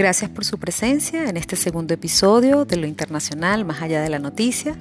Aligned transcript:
Gracias 0.00 0.30
por 0.30 0.46
su 0.46 0.56
presencia 0.56 1.28
en 1.28 1.36
este 1.36 1.56
segundo 1.56 1.92
episodio 1.92 2.64
de 2.64 2.78
Lo 2.78 2.86
Internacional 2.86 3.66
Más 3.66 3.82
allá 3.82 4.00
de 4.00 4.08
la 4.08 4.18
noticia. 4.18 4.74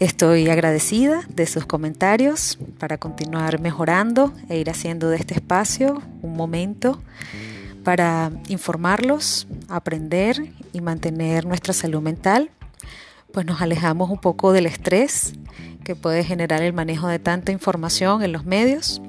Estoy 0.00 0.50
agradecida 0.50 1.22
de 1.30 1.46
sus 1.46 1.64
comentarios 1.64 2.58
para 2.78 2.98
continuar 2.98 3.58
mejorando 3.58 4.34
e 4.50 4.58
ir 4.58 4.68
haciendo 4.68 5.08
de 5.08 5.16
este 5.16 5.32
espacio 5.32 6.02
un 6.20 6.36
momento 6.36 7.00
para 7.84 8.30
informarlos, 8.48 9.48
aprender 9.66 10.52
y 10.74 10.82
mantener 10.82 11.46
nuestra 11.46 11.72
salud 11.72 12.02
mental, 12.02 12.50
pues 13.32 13.46
nos 13.46 13.62
alejamos 13.62 14.10
un 14.10 14.18
poco 14.18 14.52
del 14.52 14.66
estrés 14.66 15.32
que 15.84 15.96
puede 15.96 16.22
generar 16.22 16.60
el 16.60 16.74
manejo 16.74 17.08
de 17.08 17.18
tanta 17.18 17.50
información 17.50 18.22
en 18.22 18.32
los 18.32 18.44
medios, 18.44 19.00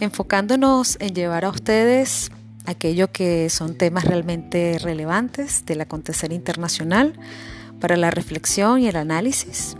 enfocándonos 0.00 0.98
en 1.00 1.14
llevar 1.14 1.46
a 1.46 1.48
ustedes 1.48 2.30
aquello 2.64 3.10
que 3.12 3.48
son 3.50 3.76
temas 3.76 4.04
realmente 4.04 4.78
relevantes 4.80 5.64
del 5.66 5.80
acontecer 5.80 6.32
internacional 6.32 7.14
para 7.80 7.96
la 7.96 8.10
reflexión 8.10 8.80
y 8.80 8.88
el 8.88 8.96
análisis 8.96 9.76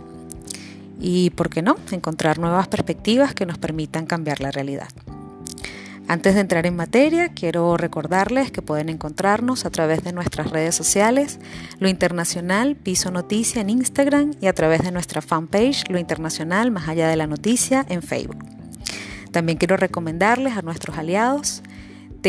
y, 0.99 1.29
¿por 1.31 1.49
qué 1.49 1.61
no?, 1.61 1.75
encontrar 1.91 2.39
nuevas 2.39 2.67
perspectivas 2.67 3.33
que 3.33 3.45
nos 3.45 3.57
permitan 3.57 4.05
cambiar 4.05 4.39
la 4.39 4.51
realidad. 4.51 4.89
Antes 6.07 6.35
de 6.35 6.41
entrar 6.41 6.67
en 6.67 6.75
materia, 6.75 7.29
quiero 7.29 7.77
recordarles 7.77 8.51
que 8.51 8.61
pueden 8.61 8.89
encontrarnos 8.89 9.65
a 9.65 9.71
través 9.71 10.03
de 10.03 10.13
nuestras 10.13 10.51
redes 10.51 10.75
sociales, 10.75 11.39
Lo 11.79 11.89
Internacional, 11.89 12.75
Piso 12.75 13.09
Noticia 13.09 13.61
en 13.61 13.71
Instagram 13.71 14.33
y 14.39 14.45
a 14.45 14.53
través 14.53 14.83
de 14.83 14.91
nuestra 14.91 15.23
fanpage, 15.23 15.89
Lo 15.89 15.97
Internacional, 15.97 16.69
Más 16.69 16.87
Allá 16.87 17.07
de 17.07 17.15
la 17.15 17.25
Noticia 17.25 17.87
en 17.89 18.03
Facebook. 18.03 18.37
También 19.31 19.57
quiero 19.57 19.77
recomendarles 19.77 20.55
a 20.55 20.61
nuestros 20.61 20.95
aliados 20.97 21.63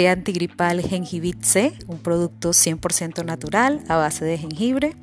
antigripal 0.05 0.83
Gengivit 0.83 1.43
C, 1.43 1.73
un 1.87 1.99
producto 1.99 2.51
100% 2.51 3.25
natural 3.25 3.83
a 3.89 3.97
base 3.97 4.25
de 4.25 4.37
jengibre. 4.37 4.95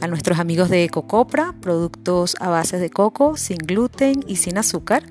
A 0.00 0.06
nuestros 0.06 0.38
amigos 0.38 0.68
de 0.68 0.84
Ecocopra, 0.84 1.54
productos 1.60 2.36
a 2.38 2.48
base 2.48 2.78
de 2.78 2.90
coco, 2.90 3.36
sin 3.36 3.58
gluten 3.58 4.24
y 4.28 4.36
sin 4.36 4.58
azúcar. 4.58 5.02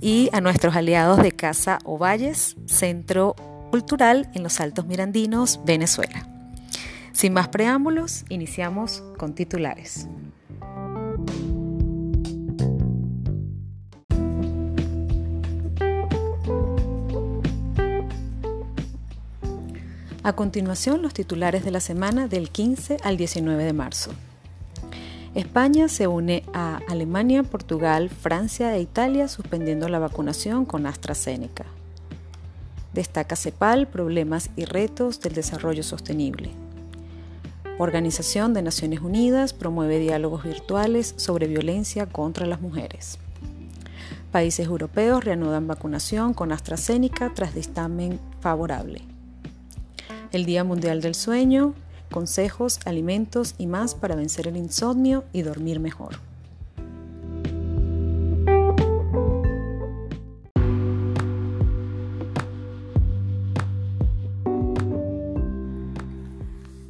Y 0.00 0.28
a 0.32 0.40
nuestros 0.40 0.76
aliados 0.76 1.22
de 1.22 1.32
Casa 1.32 1.78
Ovalles, 1.84 2.56
Centro 2.66 3.34
Cultural 3.70 4.30
en 4.34 4.42
los 4.42 4.60
Altos 4.60 4.86
Mirandinos, 4.86 5.60
Venezuela. 5.64 6.28
Sin 7.12 7.32
más 7.32 7.48
preámbulos, 7.48 8.24
iniciamos 8.28 9.02
con 9.18 9.34
titulares. 9.34 10.08
A 20.24 20.34
continuación, 20.34 21.02
los 21.02 21.14
titulares 21.14 21.64
de 21.64 21.72
la 21.72 21.80
semana 21.80 22.28
del 22.28 22.50
15 22.50 22.98
al 23.02 23.16
19 23.16 23.64
de 23.64 23.72
marzo. 23.72 24.12
España 25.34 25.88
se 25.88 26.06
une 26.06 26.44
a 26.52 26.78
Alemania, 26.88 27.42
Portugal, 27.42 28.08
Francia 28.08 28.76
e 28.76 28.80
Italia 28.80 29.26
suspendiendo 29.26 29.88
la 29.88 29.98
vacunación 29.98 30.64
con 30.64 30.86
AstraZeneca. 30.86 31.64
Destaca 32.92 33.34
CEPAL 33.34 33.88
problemas 33.88 34.50
y 34.54 34.64
retos 34.64 35.20
del 35.20 35.32
desarrollo 35.32 35.82
sostenible. 35.82 36.50
Organización 37.78 38.54
de 38.54 38.62
Naciones 38.62 39.00
Unidas 39.00 39.52
promueve 39.52 39.98
diálogos 39.98 40.44
virtuales 40.44 41.14
sobre 41.16 41.48
violencia 41.48 42.06
contra 42.06 42.46
las 42.46 42.60
mujeres. 42.60 43.18
Países 44.30 44.68
europeos 44.68 45.24
reanudan 45.24 45.66
vacunación 45.66 46.32
con 46.32 46.52
AstraZeneca 46.52 47.32
tras 47.34 47.56
dictamen 47.56 48.20
favorable 48.38 49.11
el 50.32 50.44
Día 50.44 50.64
Mundial 50.64 51.00
del 51.00 51.14
Sueño, 51.14 51.74
consejos, 52.10 52.80
alimentos 52.84 53.54
y 53.58 53.66
más 53.66 53.94
para 53.94 54.16
vencer 54.16 54.48
el 54.48 54.56
insomnio 54.56 55.24
y 55.32 55.42
dormir 55.42 55.80
mejor. 55.80 56.16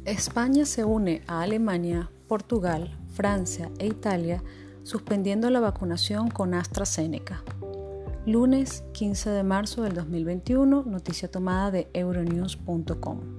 España 0.05 0.65
se 0.65 0.83
une 0.83 1.21
a 1.27 1.41
Alemania, 1.41 2.09
Portugal, 2.27 2.95
Francia 3.13 3.69
e 3.79 3.87
Italia 3.87 4.43
suspendiendo 4.83 5.49
la 5.49 5.59
vacunación 5.59 6.29
con 6.29 6.53
AstraZeneca. 6.53 7.43
Lunes 8.25 8.83
15 8.93 9.29
de 9.31 9.43
marzo 9.43 9.83
del 9.83 9.95
2021, 9.95 10.83
noticia 10.85 11.29
tomada 11.29 11.71
de 11.71 11.89
euronews.com. 11.93 13.32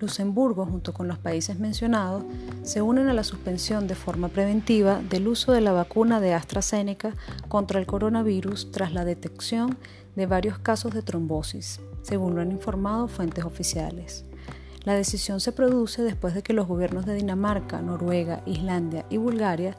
Luxemburgo, 0.00 0.66
junto 0.66 0.92
con 0.92 1.08
los 1.08 1.18
países 1.18 1.58
mencionados, 1.58 2.24
se 2.62 2.82
unen 2.82 3.08
a 3.08 3.14
la 3.14 3.24
suspensión 3.24 3.86
de 3.86 3.94
forma 3.94 4.28
preventiva 4.28 5.00
del 5.08 5.28
uso 5.28 5.52
de 5.52 5.60
la 5.60 5.72
vacuna 5.72 6.20
de 6.20 6.34
AstraZeneca 6.34 7.14
contra 7.48 7.80
el 7.80 7.86
coronavirus 7.86 8.70
tras 8.70 8.92
la 8.92 9.04
detección 9.04 9.76
de 10.16 10.26
varios 10.26 10.58
casos 10.58 10.94
de 10.94 11.02
trombosis, 11.02 11.80
según 12.02 12.34
lo 12.34 12.42
han 12.42 12.52
informado 12.52 13.08
fuentes 13.08 13.44
oficiales. 13.44 14.24
La 14.84 14.94
decisión 14.94 15.40
se 15.40 15.52
produce 15.52 16.02
después 16.02 16.34
de 16.34 16.42
que 16.42 16.52
los 16.52 16.68
gobiernos 16.68 17.06
de 17.06 17.14
Dinamarca, 17.14 17.80
Noruega, 17.80 18.42
Islandia 18.44 19.06
y 19.08 19.16
Bulgaria 19.16 19.76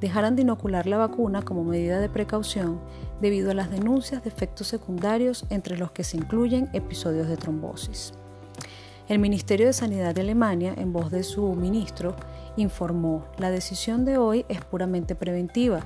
dejaran 0.00 0.36
de 0.36 0.42
inocular 0.42 0.86
la 0.86 0.98
vacuna 0.98 1.42
como 1.42 1.64
medida 1.64 1.98
de 1.98 2.08
precaución 2.08 2.80
debido 3.20 3.50
a 3.50 3.54
las 3.54 3.70
denuncias 3.70 4.22
de 4.22 4.28
efectos 4.28 4.68
secundarios 4.68 5.44
entre 5.50 5.76
los 5.76 5.90
que 5.92 6.04
se 6.04 6.16
incluyen 6.16 6.68
episodios 6.72 7.26
de 7.26 7.36
trombosis. 7.36 8.12
El 9.06 9.18
Ministerio 9.18 9.66
de 9.66 9.74
Sanidad 9.74 10.14
de 10.14 10.22
Alemania, 10.22 10.72
en 10.78 10.94
voz 10.94 11.10
de 11.10 11.24
su 11.24 11.52
ministro, 11.54 12.16
informó, 12.56 13.26
la 13.36 13.50
decisión 13.50 14.06
de 14.06 14.16
hoy 14.16 14.46
es 14.48 14.64
puramente 14.64 15.14
preventiva. 15.14 15.80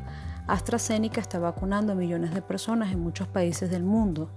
AstraZeneca 0.46 1.20
está 1.20 1.40
vacunando 1.40 1.92
a 1.92 1.96
millones 1.96 2.32
de 2.32 2.42
personas 2.42 2.92
en 2.92 3.00
muchos 3.00 3.26
países 3.26 3.72
del 3.72 3.82
mundo. 3.82 4.30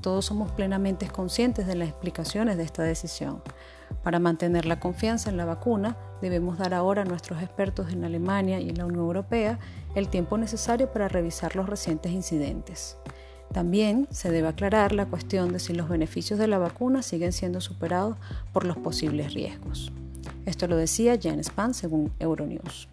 Todos 0.00 0.24
somos 0.24 0.50
plenamente 0.50 1.08
conscientes 1.08 1.66
de 1.66 1.74
las 1.74 1.90
explicaciones 1.90 2.56
de 2.56 2.62
esta 2.62 2.82
decisión. 2.82 3.42
Para 4.02 4.18
mantener 4.18 4.64
la 4.64 4.80
confianza 4.80 5.28
en 5.28 5.36
la 5.36 5.44
vacuna, 5.44 5.98
debemos 6.22 6.56
dar 6.56 6.72
ahora 6.72 7.02
a 7.02 7.04
nuestros 7.04 7.42
expertos 7.42 7.92
en 7.92 8.02
Alemania 8.02 8.60
y 8.60 8.70
en 8.70 8.78
la 8.78 8.86
Unión 8.86 9.04
Europea 9.04 9.58
el 9.94 10.08
tiempo 10.08 10.38
necesario 10.38 10.90
para 10.90 11.08
revisar 11.08 11.54
los 11.54 11.68
recientes 11.68 12.12
incidentes. 12.12 12.96
También 13.52 14.08
se 14.10 14.30
debe 14.30 14.48
aclarar 14.48 14.92
la 14.92 15.06
cuestión 15.06 15.52
de 15.52 15.58
si 15.58 15.74
los 15.74 15.88
beneficios 15.88 16.38
de 16.38 16.46
la 16.46 16.58
vacuna 16.58 17.02
siguen 17.02 17.32
siendo 17.32 17.60
superados 17.60 18.16
por 18.52 18.64
los 18.64 18.78
posibles 18.78 19.34
riesgos. 19.34 19.92
Esto 20.46 20.66
lo 20.66 20.76
decía 20.76 21.18
Jan 21.22 21.42
Span 21.44 21.74
según 21.74 22.12
Euronews. 22.18 22.88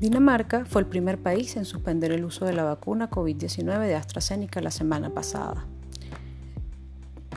Dinamarca 0.00 0.64
fue 0.64 0.82
el 0.82 0.86
primer 0.86 1.18
país 1.18 1.56
en 1.56 1.64
suspender 1.64 2.12
el 2.12 2.24
uso 2.24 2.44
de 2.44 2.52
la 2.52 2.64
vacuna 2.64 3.10
COVID-19 3.10 3.86
de 3.86 3.94
AstraZeneca 3.94 4.60
la 4.60 4.70
semana 4.70 5.10
pasada. 5.10 5.66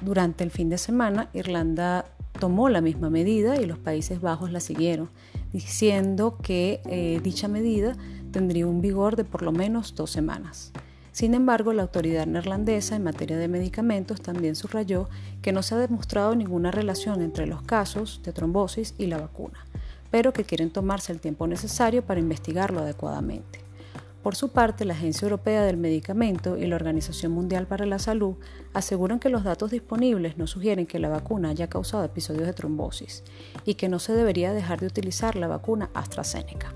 Durante 0.03 0.43
el 0.43 0.49
fin 0.51 0.69
de 0.69 0.77
semana, 0.79 1.29
Irlanda 1.33 2.05
tomó 2.39 2.69
la 2.69 2.81
misma 2.81 3.11
medida 3.11 3.61
y 3.61 3.65
los 3.65 3.77
Países 3.77 4.19
Bajos 4.19 4.51
la 4.51 4.59
siguieron, 4.59 5.09
diciendo 5.53 6.37
que 6.41 6.81
eh, 6.85 7.19
dicha 7.23 7.47
medida 7.47 7.95
tendría 8.31 8.65
un 8.65 8.81
vigor 8.81 9.15
de 9.15 9.25
por 9.25 9.43
lo 9.43 9.51
menos 9.51 9.93
dos 9.93 10.09
semanas. 10.09 10.71
Sin 11.11 11.33
embargo, 11.33 11.73
la 11.73 11.83
autoridad 11.83 12.25
neerlandesa 12.25 12.95
en 12.95 13.03
materia 13.03 13.37
de 13.37 13.47
medicamentos 13.47 14.21
también 14.21 14.55
subrayó 14.55 15.09
que 15.41 15.51
no 15.51 15.61
se 15.61 15.75
ha 15.75 15.77
demostrado 15.77 16.35
ninguna 16.35 16.71
relación 16.71 17.21
entre 17.21 17.47
los 17.47 17.61
casos 17.61 18.21
de 18.23 18.31
trombosis 18.31 18.95
y 18.97 19.07
la 19.07 19.17
vacuna, 19.17 19.65
pero 20.09 20.31
que 20.31 20.45
quieren 20.45 20.71
tomarse 20.71 21.11
el 21.11 21.19
tiempo 21.19 21.47
necesario 21.47 22.01
para 22.03 22.21
investigarlo 22.21 22.79
adecuadamente. 22.79 23.59
Por 24.23 24.35
su 24.35 24.49
parte, 24.49 24.85
la 24.85 24.93
Agencia 24.93 25.25
Europea 25.25 25.63
del 25.63 25.77
Medicamento 25.77 26.55
y 26.55 26.67
la 26.67 26.75
Organización 26.75 27.31
Mundial 27.31 27.65
para 27.65 27.87
la 27.87 27.97
Salud 27.97 28.35
aseguran 28.71 29.19
que 29.19 29.29
los 29.29 29.43
datos 29.43 29.71
disponibles 29.71 30.37
no 30.37 30.45
sugieren 30.45 30.85
que 30.85 30.99
la 30.99 31.09
vacuna 31.09 31.49
haya 31.49 31.67
causado 31.67 32.03
episodios 32.03 32.45
de 32.45 32.53
trombosis 32.53 33.23
y 33.65 33.73
que 33.73 33.89
no 33.89 33.97
se 33.97 34.13
debería 34.13 34.53
dejar 34.53 34.79
de 34.79 34.87
utilizar 34.87 35.35
la 35.35 35.47
vacuna 35.47 35.89
AstraZeneca. 35.95 36.71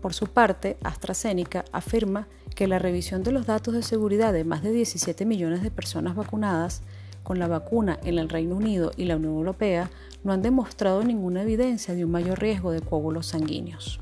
Por 0.00 0.14
su 0.14 0.28
parte, 0.28 0.78
AstraZeneca 0.82 1.66
afirma 1.72 2.26
que 2.58 2.66
la 2.66 2.80
revisión 2.80 3.22
de 3.22 3.30
los 3.30 3.46
datos 3.46 3.72
de 3.72 3.84
seguridad 3.84 4.32
de 4.32 4.42
más 4.42 4.64
de 4.64 4.72
17 4.72 5.24
millones 5.24 5.62
de 5.62 5.70
personas 5.70 6.16
vacunadas 6.16 6.82
con 7.22 7.38
la 7.38 7.46
vacuna 7.46 8.00
en 8.02 8.18
el 8.18 8.28
Reino 8.28 8.56
Unido 8.56 8.90
y 8.96 9.04
la 9.04 9.14
Unión 9.14 9.34
Europea 9.34 9.92
no 10.24 10.32
han 10.32 10.42
demostrado 10.42 11.04
ninguna 11.04 11.42
evidencia 11.42 11.94
de 11.94 12.04
un 12.04 12.10
mayor 12.10 12.40
riesgo 12.40 12.72
de 12.72 12.80
coágulos 12.80 13.28
sanguíneos. 13.28 14.00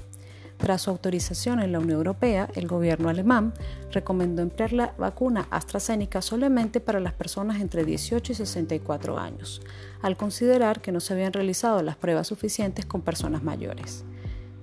Tras 0.56 0.80
su 0.80 0.90
autorización 0.90 1.60
en 1.60 1.70
la 1.70 1.80
Unión 1.80 1.98
Europea, 1.98 2.48
el 2.54 2.66
gobierno 2.66 3.10
alemán 3.10 3.52
recomendó 3.92 4.40
emplear 4.40 4.72
la 4.72 4.94
vacuna 4.96 5.48
AstraZeneca 5.50 6.22
solamente 6.22 6.80
para 6.80 6.98
las 6.98 7.12
personas 7.12 7.60
entre 7.60 7.84
18 7.84 8.32
y 8.32 8.36
64 8.36 9.18
años, 9.18 9.60
al 10.00 10.16
considerar 10.16 10.80
que 10.80 10.92
no 10.92 11.00
se 11.00 11.12
habían 11.12 11.34
realizado 11.34 11.82
las 11.82 11.96
pruebas 11.96 12.28
suficientes 12.28 12.86
con 12.86 13.02
personas 13.02 13.42
mayores. 13.42 14.06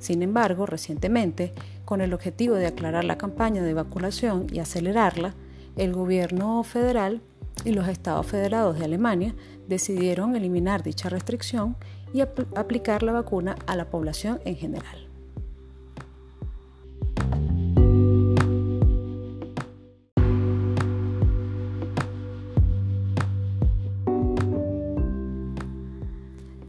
Sin 0.03 0.21
embargo, 0.21 0.65
recientemente, 0.65 1.53
con 1.85 2.01
el 2.01 2.13
objetivo 2.13 2.55
de 2.55 2.67
aclarar 2.67 3.03
la 3.03 3.17
campaña 3.17 3.61
de 3.61 3.73
vacunación 3.73 4.47
y 4.51 4.59
acelerarla, 4.59 5.33
el 5.75 5.93
gobierno 5.93 6.63
federal 6.63 7.21
y 7.65 7.71
los 7.71 7.87
estados 7.87 8.25
federados 8.25 8.77
de 8.79 8.85
Alemania 8.85 9.35
decidieron 9.67 10.35
eliminar 10.35 10.83
dicha 10.83 11.09
restricción 11.09 11.75
y 12.13 12.21
aplicar 12.21 13.03
la 13.03 13.13
vacuna 13.13 13.55
a 13.65 13.75
la 13.75 13.89
población 13.89 14.39
en 14.45 14.55
general. 14.55 15.07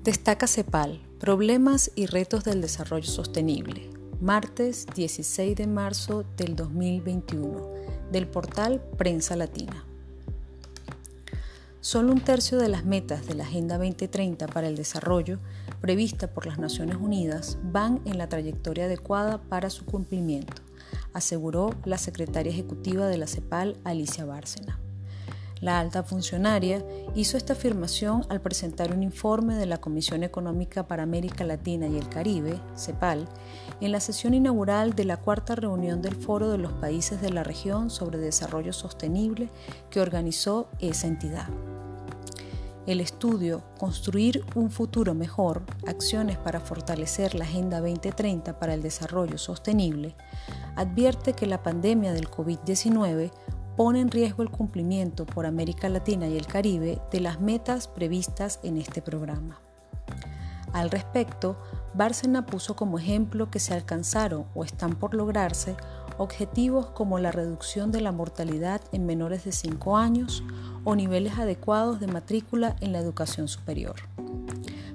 Destaca 0.05 0.47
CEPAL, 0.47 1.01
Problemas 1.19 1.91
y 1.95 2.05
retos 2.05 2.45
del 2.45 2.61
desarrollo 2.61 3.07
sostenible, 3.07 3.89
martes 4.25 4.87
16 4.95 5.55
de 5.55 5.67
marzo 5.67 6.25
del 6.39 6.57
2021, 6.57 7.69
del 8.11 8.27
portal 8.27 8.81
Prensa 8.97 9.37
Latina. 9.37 9.85
Solo 11.83 12.11
un 12.11 12.23
tercio 12.23 12.57
de 12.57 12.71
las 12.71 12.87
metas 12.87 13.27
de 13.27 13.35
la 13.35 13.45
Agenda 13.45 13.77
2030 13.77 14.47
para 14.47 14.67
el 14.67 14.77
Desarrollo 14.77 15.41
prevista 15.83 16.33
por 16.33 16.47
las 16.47 16.59
Naciones 16.59 16.97
Unidas 16.97 17.59
van 17.65 18.01
en 18.07 18.17
la 18.17 18.31
trayectoria 18.31 18.87
adecuada 18.87 19.43
para 19.43 19.69
su 19.69 19.85
cumplimiento, 19.85 20.63
aseguró 21.13 21.75
la 21.85 21.99
secretaria 21.99 22.51
ejecutiva 22.51 23.07
de 23.07 23.19
la 23.19 23.27
CEPAL, 23.27 23.77
Alicia 23.85 24.25
Bárcena. 24.25 24.81
La 25.65 25.81
alta 25.81 26.03
funcionaria 26.03 26.85
hizo 27.15 27.39
esta 27.39 27.55
afirmación 27.55 28.27
al 28.29 28.43
presentar 28.43 28.93
un 28.93 29.03
informe 29.03 29.55
de 29.55 29.65
la 29.65 29.79
Comisión 29.79 30.23
Económica 30.23 30.87
para 30.87 31.05
América 31.05 31.43
Latina 31.43 31.87
y 31.87 31.97
el 31.97 32.07
Caribe, 32.11 32.61
CEPAL, 32.77 33.27
en 33.81 33.91
la 33.91 34.01
sesión 34.01 34.35
inaugural 34.35 34.93
de 34.93 35.07
la 35.07 35.17
cuarta 35.17 35.55
reunión 35.55 36.03
del 36.03 36.17
Foro 36.17 36.51
de 36.51 36.59
los 36.59 36.75
Países 36.75 37.23
de 37.23 37.31
la 37.31 37.45
Región 37.45 37.89
sobre 37.89 38.19
Desarrollo 38.19 38.75
Sostenible 38.75 39.49
que 39.89 40.03
organizó 40.03 40.69
esa 40.81 41.07
entidad. 41.07 41.49
El 42.87 43.01
estudio 43.01 43.63
Construir 43.79 44.45
un 44.55 44.71
futuro 44.71 45.15
mejor, 45.15 45.63
acciones 45.87 46.37
para 46.37 46.61
fortalecer 46.61 47.35
la 47.35 47.47
Agenda 47.47 47.81
2030 47.81 48.59
para 48.59 48.75
el 48.75 48.83
Desarrollo 48.83 49.39
Sostenible, 49.39 50.15
advierte 50.77 51.33
que 51.33 51.47
la 51.47 51.63
pandemia 51.63 52.13
del 52.13 52.31
COVID-19 52.31 53.31
pone 53.77 54.01
en 54.01 54.11
riesgo 54.11 54.43
el 54.43 54.51
cumplimiento 54.51 55.27
por 55.27 55.47
América 55.47 55.89
Latina 55.89 56.29
y 56.29 56.37
el 56.37 56.47
Caribe 56.47 57.01
de 57.11 57.21
las 57.21 57.41
metas 57.41 57.89
previstas 57.89 58.61
en 58.63 58.77
este 58.77 59.03
programa. 59.03 59.61
Al 60.73 60.91
respecto, 60.91 61.57
Bárcena 61.95 62.47
puso 62.47 62.75
como 62.75 62.99
ejemplo 62.99 63.51
que 63.51 63.61
se 63.61 63.75
alcanzaron 63.75 64.47
o 64.55 64.65
están 64.65 64.97
por 64.97 65.15
lograrse 65.15 65.77
objetivos 66.19 66.87
como 66.87 67.19
la 67.19 67.33
reducción 67.33 67.93
de 67.93 68.01
la 68.01 68.13
mortalidad 68.13 68.81
en 68.93 69.07
menores 69.07 69.45
de 69.45 69.53
5 69.53 69.97
años 69.97 70.43
o 70.85 70.97
niveles 70.97 71.39
adecuados 71.39 72.01
de 72.01 72.09
matrícula 72.09 72.77
en 72.81 72.93
la 72.93 72.99
educación 72.99 73.49
superior. 73.49 73.97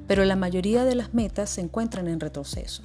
Pero 0.08 0.26
la 0.26 0.36
mayoría 0.36 0.86
de 0.86 0.96
las 0.96 1.14
metas 1.14 1.50
se 1.50 1.62
encuentran 1.62 2.08
en 2.08 2.20
retroceso 2.20 2.84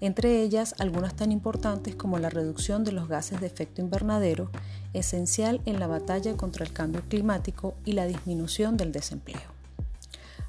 entre 0.00 0.42
ellas 0.42 0.74
algunas 0.78 1.14
tan 1.14 1.32
importantes 1.32 1.94
como 1.94 2.18
la 2.18 2.30
reducción 2.30 2.84
de 2.84 2.92
los 2.92 3.08
gases 3.08 3.40
de 3.40 3.46
efecto 3.46 3.82
invernadero, 3.82 4.50
esencial 4.92 5.60
en 5.66 5.78
la 5.78 5.86
batalla 5.86 6.36
contra 6.36 6.64
el 6.64 6.72
cambio 6.72 7.02
climático 7.08 7.74
y 7.84 7.92
la 7.92 8.06
disminución 8.06 8.76
del 8.76 8.92
desempleo. 8.92 9.60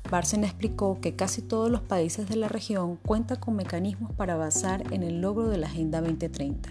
Barsen 0.09 0.43
explicó 0.43 0.99
que 0.99 1.15
casi 1.15 1.41
todos 1.41 1.69
los 1.69 1.81
países 1.81 2.27
de 2.27 2.35
la 2.35 2.47
región 2.47 2.97
cuentan 2.97 3.39
con 3.39 3.55
mecanismos 3.55 4.11
para 4.13 4.33
avanzar 4.33 4.91
en 4.93 5.03
el 5.03 5.21
logro 5.21 5.47
de 5.47 5.57
la 5.57 5.67
Agenda 5.67 6.01
2030, 6.01 6.69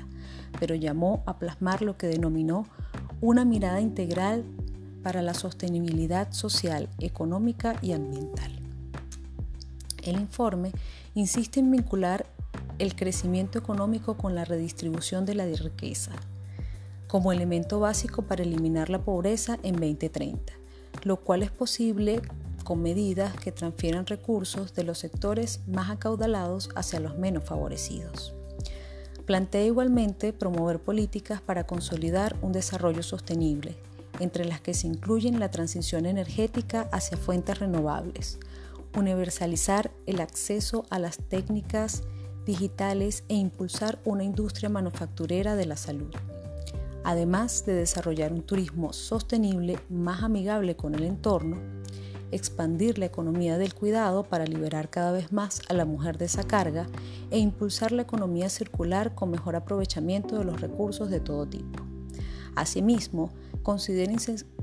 pero 0.59 0.75
llamó 0.75 1.23
a 1.27 1.39
plasmar 1.39 1.83
lo 1.83 1.97
que 1.97 2.07
denominó 2.07 2.67
una 3.21 3.45
mirada 3.45 3.81
integral 3.81 4.45
para 5.03 5.23
la 5.23 5.35
sostenibilidad 5.35 6.33
social, 6.33 6.89
económica 6.99 7.77
y 7.81 7.93
ambiental. 7.93 8.53
El 10.03 10.21
informe 10.21 10.73
insiste 11.15 11.61
en 11.61 11.71
vincular 11.71 12.27
el 12.81 12.97
crecimiento 12.97 13.59
económico 13.59 14.17
con 14.17 14.35
la 14.35 14.47
redistribución 14.47 15.27
de 15.27 15.35
la 15.35 15.45
riqueza, 15.45 16.13
como 17.07 17.31
elemento 17.31 17.79
básico 17.79 18.23
para 18.23 18.43
eliminar 18.43 18.89
la 18.89 19.01
pobreza 19.05 19.59
en 19.63 19.75
2030, 19.75 20.55
lo 21.03 21.19
cual 21.19 21.43
es 21.43 21.51
posible 21.51 22.23
con 22.65 22.83
medidas 22.83 23.37
que 23.37 23.53
transfieran 23.53 24.07
recursos 24.07 24.75
de 24.75 24.85
los 24.85 24.99
sectores 24.99 25.61
más 25.67 25.91
acaudalados 25.91 26.71
hacia 26.75 27.01
los 27.01 27.19
menos 27.19 27.45
favorecidos. 27.45 28.33
Plantea 29.27 29.65
igualmente 29.65 30.33
promover 30.33 30.81
políticas 30.81 31.43
para 31.43 31.67
consolidar 31.67 32.35
un 32.41 32.53
desarrollo 32.53 33.03
sostenible, 33.03 33.77
entre 34.21 34.47
las 34.47 34.63
que 34.63 34.73
se 34.73 34.87
incluyen 34.87 35.39
la 35.39 35.51
transición 35.51 36.07
energética 36.07 36.89
hacia 36.93 37.19
fuentes 37.19 37.59
renovables, 37.59 38.39
universalizar 38.97 39.91
el 40.07 40.21
acceso 40.21 40.87
a 40.89 40.99
las 40.99 41.19
técnicas 41.19 42.03
digitales 42.51 43.23
e 43.29 43.37
impulsar 43.37 44.01
una 44.05 44.25
industria 44.25 44.69
manufacturera 44.69 45.55
de 45.55 45.67
la 45.67 45.77
salud, 45.77 46.13
además 47.05 47.65
de 47.65 47.75
desarrollar 47.75 48.33
un 48.33 48.43
turismo 48.43 48.93
sostenible 48.93 49.79
más 49.89 50.25
amigable 50.25 50.75
con 50.75 50.97
el 50.97 51.05
entorno, 51.05 51.59
expandir 52.33 52.99
la 52.99 53.07
economía 53.07 53.57
del 53.57 53.73
cuidado 53.73 54.25
para 54.25 54.47
liberar 54.47 54.91
cada 54.91 55.13
vez 55.13 55.31
más 55.31 55.63
a 55.69 55.75
la 55.75 55.85
mujer 55.85 56.19
de 56.19 56.25
esa 56.25 56.43
carga 56.43 56.89
e 57.31 57.39
impulsar 57.39 57.93
la 57.93 58.03
economía 58.03 58.49
circular 58.49 59.15
con 59.15 59.31
mejor 59.31 59.55
aprovechamiento 59.55 60.37
de 60.37 60.45
los 60.45 60.61
recursos 60.61 61.09
de 61.09 61.21
todo 61.21 61.47
tipo. 61.47 61.85
Asimismo, 62.57 63.31
considera 63.63 64.13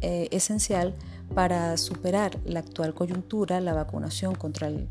eh, 0.01 0.27
esencial 0.32 0.94
para 1.34 1.77
superar 1.77 2.38
la 2.44 2.60
actual 2.60 2.94
coyuntura 2.94 3.62
la 3.62 3.74
vacunación 3.74 4.36
contra 4.36 4.67
el 4.67 4.89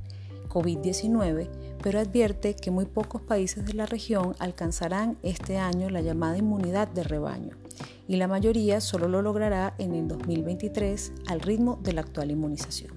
COVID-19, 0.57 1.51
pero 1.83 2.01
advierte 2.01 2.57
que 2.57 2.71
muy 2.71 2.87
pocos 2.87 3.21
países 3.21 3.67
de 3.67 3.75
la 3.75 3.85
región 3.85 4.35
alcanzarán 4.39 5.19
este 5.23 5.59
año 5.59 5.91
la 5.91 6.01
llamada 6.01 6.39
inmunidad 6.39 6.89
de 6.89 7.05
rebaño 7.05 7.59
y 8.09 8.17
la 8.17 8.27
mayoría 8.27 8.81
solo 8.81 9.07
lo 9.07 9.21
logrará 9.21 9.75
en 9.77 9.95
el 9.95 10.09
2023 10.09 11.13
al 11.27 11.41
ritmo 11.41 11.79
de 11.83 11.93
la 11.93 12.01
actual 12.01 12.31
inmunización. 12.31 12.95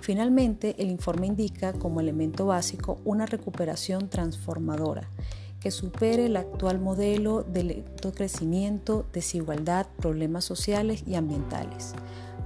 Finalmente, 0.00 0.76
el 0.78 0.92
informe 0.92 1.26
indica 1.26 1.72
como 1.72 2.00
elemento 2.00 2.46
básico 2.46 3.00
una 3.04 3.26
recuperación 3.26 4.08
transformadora 4.08 5.10
que 5.58 5.72
supere 5.72 6.26
el 6.26 6.36
actual 6.36 6.78
modelo 6.78 7.42
de 7.42 7.64
lento 7.64 8.12
crecimiento, 8.12 9.06
desigualdad, 9.12 9.88
problemas 9.98 10.44
sociales 10.44 11.02
y 11.04 11.16
ambientales. 11.16 11.94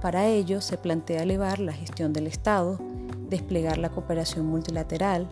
Para 0.01 0.27
ello 0.27 0.61
se 0.61 0.77
plantea 0.77 1.21
elevar 1.21 1.59
la 1.59 1.73
gestión 1.73 2.11
del 2.11 2.27
Estado, 2.27 2.79
desplegar 3.29 3.77
la 3.77 3.89
cooperación 3.89 4.45
multilateral, 4.45 5.27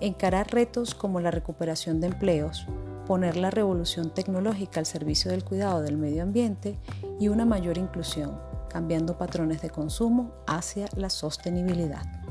encarar 0.00 0.52
retos 0.52 0.94
como 0.94 1.20
la 1.20 1.30
recuperación 1.30 2.00
de 2.00 2.08
empleos, 2.08 2.66
poner 3.06 3.36
la 3.36 3.50
revolución 3.50 4.10
tecnológica 4.10 4.80
al 4.80 4.86
servicio 4.86 5.30
del 5.30 5.44
cuidado 5.44 5.82
del 5.82 5.96
medio 5.96 6.22
ambiente 6.22 6.78
y 7.20 7.28
una 7.28 7.44
mayor 7.44 7.78
inclusión, 7.78 8.38
cambiando 8.68 9.18
patrones 9.18 9.62
de 9.62 9.70
consumo 9.70 10.32
hacia 10.46 10.88
la 10.96 11.10
sostenibilidad. 11.10 12.23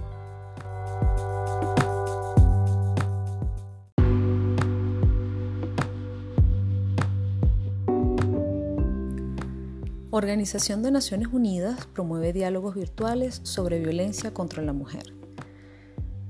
Organización 10.16 10.84
de 10.84 10.92
Naciones 10.92 11.30
Unidas 11.32 11.88
promueve 11.88 12.34
diálogos 12.34 12.76
virtuales 12.76 13.42
sobre 13.42 13.80
violencia 13.80 14.32
contra 14.32 14.62
la 14.62 14.72
mujer. 14.72 15.12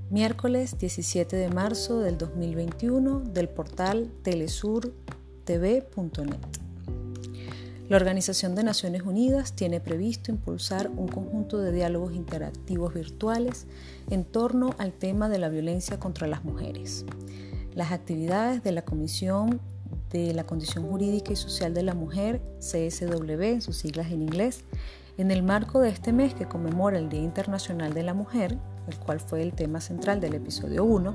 Miércoles 0.10 0.78
17 0.78 1.36
de 1.36 1.50
marzo 1.50 2.00
del 2.00 2.18
2021 2.18 3.20
del 3.20 3.50
portal 3.50 4.10
telesurtv.net. 4.22 4.94
La 7.90 7.98
Organización 7.98 8.56
de 8.56 8.64
Naciones 8.64 9.02
Unidas 9.02 9.52
tiene 9.54 9.82
previsto 9.82 10.32
impulsar 10.32 10.90
un 10.96 11.10
conjunto 11.10 11.58
de 11.58 11.74
diálogos 11.74 12.14
interactivos 12.14 12.94
virtuales 12.94 13.68
en 14.10 14.24
torno 14.24 14.76
al 14.78 14.94
tema 14.94 15.28
de 15.28 15.40
la 15.40 15.50
violencia 15.50 16.00
contra 16.00 16.28
las 16.28 16.46
mujeres. 16.46 17.04
Las 17.76 17.92
actividades 17.92 18.64
de 18.64 18.72
la 18.72 18.86
Comisión 18.86 19.60
de 20.14 20.34
la 20.34 20.46
Condición 20.46 20.88
Jurídica 20.88 21.34
y 21.34 21.36
Social 21.36 21.74
de 21.74 21.84
la 21.84 21.96
Mujer, 21.96 22.42
CSW 22.60 23.42
en 23.42 23.62
sus 23.62 23.78
siglas 23.78 24.12
en 24.12 24.22
inglés, 24.22 24.64
en 25.18 25.32
el 25.32 25.44
marco 25.44 25.80
de 25.80 25.90
este 25.90 26.14
mes 26.14 26.34
que 26.34 26.48
conmemora 26.48 26.98
el 26.98 27.10
Día 27.10 27.22
Internacional 27.22 27.94
de 27.94 28.04
la 28.04 28.14
Mujer, 28.14 28.58
el 28.88 28.98
cual 29.00 29.20
fue 29.20 29.42
el 29.42 29.54
tema 29.54 29.82
central 29.82 30.22
del 30.22 30.36
episodio 30.36 30.86
1, 30.86 31.14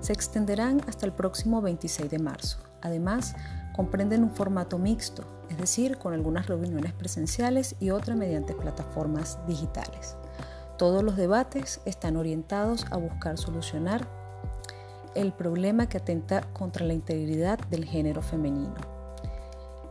se 0.00 0.12
extenderán 0.12 0.80
hasta 0.88 1.06
el 1.06 1.12
próximo 1.12 1.62
26 1.62 2.10
de 2.10 2.18
marzo. 2.18 2.58
Además, 2.82 3.34
comprenden 3.74 4.22
un 4.22 4.30
formato 4.30 4.78
mixto, 4.78 5.24
es 5.50 5.58
decir, 5.58 5.98
con 5.98 6.14
algunas 6.14 6.46
reuniones 6.46 6.92
presenciales 6.92 7.76
y 7.80 7.90
otras 7.90 8.16
mediante 8.16 8.54
plataformas 8.54 9.38
digitales. 9.46 10.16
Todos 10.78 11.02
los 11.02 11.16
debates 11.16 11.80
están 11.84 12.16
orientados 12.16 12.86
a 12.90 12.96
buscar 12.96 13.38
solucionar 13.38 14.23
el 15.14 15.32
problema 15.32 15.88
que 15.88 15.98
atenta 15.98 16.42
contra 16.52 16.84
la 16.86 16.94
integridad 16.94 17.58
del 17.70 17.84
género 17.84 18.22
femenino. 18.22 18.74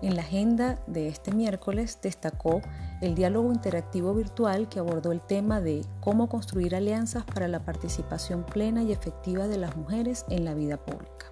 En 0.02 0.16
la 0.16 0.22
agenda 0.22 0.80
de 0.86 1.08
este 1.08 1.32
miércoles 1.32 1.98
destacó 2.02 2.62
el 3.00 3.16
diálogo 3.16 3.54
interactivo 3.54 4.14
virtual 4.14 4.68
que 4.68 4.80
abordó 4.80 5.14
el 5.14 5.22
tema 5.22 5.62
de 5.62 5.86
cómo 6.02 6.28
construir 6.28 6.76
alianzas 6.76 7.24
para 7.24 7.48
la 7.48 7.64
participación 7.64 8.44
plena 8.44 8.84
y 8.84 8.92
efectiva 8.92 9.48
de 9.48 9.58
las 9.58 9.78
mujeres 9.78 10.26
en 10.30 10.44
la 10.44 10.54
vida 10.54 10.76
pública. 10.76 11.28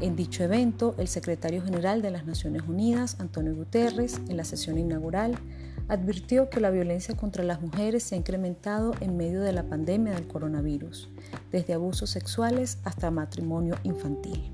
En 0.00 0.16
dicho 0.16 0.42
evento, 0.42 0.94
el 0.96 1.08
secretario 1.08 1.60
general 1.60 2.00
de 2.02 2.12
las 2.12 2.24
Naciones 2.24 2.62
Unidas, 2.62 3.16
Antonio 3.18 3.54
Guterres, 3.54 4.20
en 4.28 4.36
la 4.36 4.44
sesión 4.44 4.78
inaugural, 4.78 5.36
advirtió 5.88 6.50
que 6.50 6.60
la 6.60 6.70
violencia 6.70 7.16
contra 7.16 7.42
las 7.42 7.60
mujeres 7.60 8.02
se 8.02 8.14
ha 8.14 8.18
incrementado 8.18 8.94
en 9.00 9.16
medio 9.16 9.40
de 9.40 9.52
la 9.52 9.64
pandemia 9.64 10.14
del 10.14 10.28
coronavirus, 10.28 11.08
desde 11.50 11.74
abusos 11.74 12.10
sexuales 12.10 12.78
hasta 12.84 13.10
matrimonio 13.10 13.76
infantil. 13.82 14.52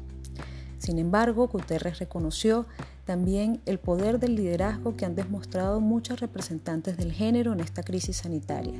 Sin 0.78 0.98
embargo, 0.98 1.48
Guterres 1.48 1.98
reconoció 1.98 2.66
también 3.04 3.60
el 3.66 3.78
poder 3.78 4.18
del 4.18 4.36
liderazgo 4.36 4.96
que 4.96 5.04
han 5.04 5.14
demostrado 5.14 5.80
muchas 5.80 6.20
representantes 6.20 6.96
del 6.96 7.12
género 7.12 7.52
en 7.52 7.60
esta 7.60 7.82
crisis 7.82 8.18
sanitaria, 8.18 8.78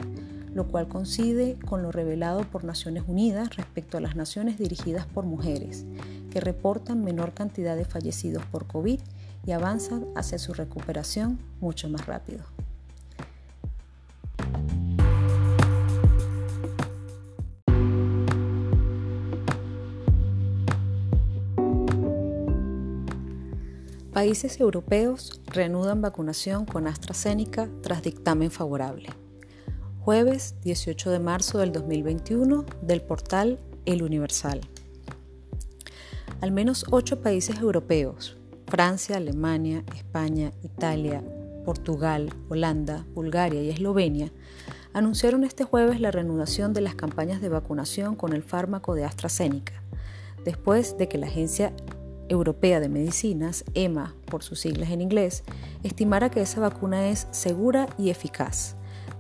lo 0.54 0.68
cual 0.68 0.87
coincide 0.87 1.56
con 1.66 1.82
lo 1.82 1.92
revelado 1.92 2.42
por 2.44 2.64
Naciones 2.64 3.04
Unidas 3.06 3.56
respecto 3.56 3.99
a 3.99 4.00
las 4.00 4.16
naciones 4.16 4.58
dirigidas 4.58 5.06
por 5.06 5.25
mujeres, 5.25 5.84
que 6.30 6.40
reportan 6.40 7.04
menor 7.04 7.32
cantidad 7.32 7.76
de 7.76 7.84
fallecidos 7.84 8.44
por 8.46 8.66
COVID 8.66 9.00
y 9.46 9.52
avanzan 9.52 10.06
hacia 10.14 10.38
su 10.38 10.54
recuperación 10.54 11.38
mucho 11.60 11.88
más 11.88 12.06
rápido. 12.06 12.44
Países 24.14 24.60
europeos 24.60 25.40
reanudan 25.46 26.00
vacunación 26.00 26.66
con 26.66 26.86
AstraZeneca 26.86 27.68
tras 27.82 28.00
dictamen 28.02 28.52
favorable. 28.52 29.08
Jueves 29.98 30.54
18 30.62 31.10
de 31.10 31.18
marzo 31.18 31.58
del 31.58 31.72
2021 31.72 32.64
del 32.80 33.02
portal 33.02 33.58
El 33.86 34.04
Universal. 34.04 34.60
Al 36.40 36.52
menos 36.52 36.86
ocho 36.90 37.22
países 37.22 37.58
europeos, 37.58 38.36
Francia, 38.75 39.19
Alemania, 39.19 39.85
España, 39.95 40.50
Italia, 40.64 41.23
Portugal, 41.64 42.35
Holanda, 42.49 43.07
Bulgaria 43.14 43.62
y 43.62 43.71
Eslovenia 43.71 44.33
anunciaron 44.93 45.45
este 45.45 45.62
jueves 45.62 46.00
la 46.00 46.11
reanudación 46.11 46.73
de 46.73 46.81
las 46.81 46.97
campañas 46.97 47.40
de 47.40 47.49
vacunación 47.49 48.16
con 48.16 48.33
el 48.33 48.43
fármaco 48.43 48.97
de 48.97 49.04
AstraZeneca, 49.04 49.75
después 50.45 50.99
de 50.99 51.07
que 51.07 51.19
la 51.19 51.28
Agencia 51.28 51.73
Europea 52.28 52.81
de 52.81 52.88
Medicinas, 52.88 53.64
EMA 53.75 54.16
por 54.26 54.43
sus 54.43 54.59
siglas 54.59 54.90
en 54.90 55.02
inglés, 55.02 55.45
estimara 55.85 56.28
que 56.28 56.40
esa 56.40 56.59
vacuna 56.59 57.11
es 57.11 57.28
segura 57.31 57.87
y 57.97 58.11
eficaz, 58.11 58.75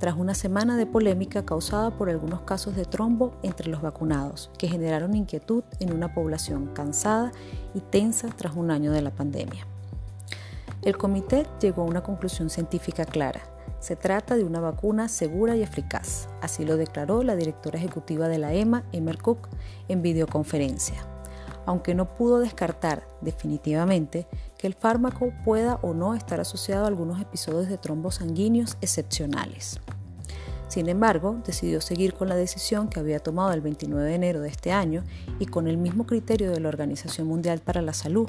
tras 0.04 0.18
una 0.18 0.34
semana 0.34 0.76
de 0.76 0.84
polémica 0.84 1.46
causada 1.46 1.96
por 1.96 2.10
algunos 2.10 2.42
casos 2.42 2.76
de 2.76 2.84
trombo 2.84 3.32
entre 3.42 3.70
los 3.70 3.80
vacunados, 3.80 4.50
que 4.58 4.68
generaron 4.68 5.16
inquietud 5.16 5.64
en 5.80 5.94
una 5.94 6.12
población 6.12 6.66
cansada 6.74 7.32
y 7.72 7.80
tensa 7.80 8.28
tras 8.28 8.54
un 8.54 8.70
año 8.70 8.92
de 8.92 9.00
la 9.00 9.12
pandemia. 9.12 9.66
El 10.82 10.98
comité 10.98 11.46
llegó 11.58 11.80
a 11.80 11.86
una 11.86 12.02
conclusión 12.02 12.50
científica 12.50 13.06
clara. 13.06 13.40
Se 13.80 13.96
trata 13.96 14.36
de 14.36 14.44
una 14.44 14.60
vacuna 14.60 15.08
segura 15.08 15.56
y 15.56 15.62
eficaz, 15.62 16.28
así 16.42 16.66
lo 16.66 16.76
declaró 16.76 17.22
la 17.22 17.34
directora 17.34 17.78
ejecutiva 17.78 18.28
de 18.28 18.36
la 18.36 18.52
EMA, 18.52 18.84
Emer 18.92 19.16
Cook, 19.16 19.48
en 19.88 20.02
videoconferencia 20.02 20.96
aunque 21.66 21.94
no 21.94 22.14
pudo 22.14 22.40
descartar 22.40 23.08
definitivamente 23.20 24.26
que 24.58 24.66
el 24.66 24.74
fármaco 24.74 25.32
pueda 25.44 25.76
o 25.76 25.94
no 25.94 26.14
estar 26.14 26.40
asociado 26.40 26.84
a 26.84 26.88
algunos 26.88 27.20
episodios 27.22 27.68
de 27.68 27.78
trombos 27.78 28.16
sanguíneos 28.16 28.76
excepcionales. 28.80 29.80
Sin 30.74 30.88
embargo, 30.88 31.40
decidió 31.46 31.80
seguir 31.80 32.14
con 32.14 32.28
la 32.28 32.34
decisión 32.34 32.88
que 32.88 32.98
había 32.98 33.20
tomado 33.20 33.52
el 33.52 33.60
29 33.60 34.08
de 34.08 34.14
enero 34.16 34.40
de 34.40 34.48
este 34.48 34.72
año 34.72 35.04
y 35.38 35.46
con 35.46 35.68
el 35.68 35.76
mismo 35.76 36.04
criterio 36.04 36.50
de 36.50 36.58
la 36.58 36.68
Organización 36.68 37.28
Mundial 37.28 37.60
para 37.60 37.80
la 37.80 37.92
Salud 37.92 38.28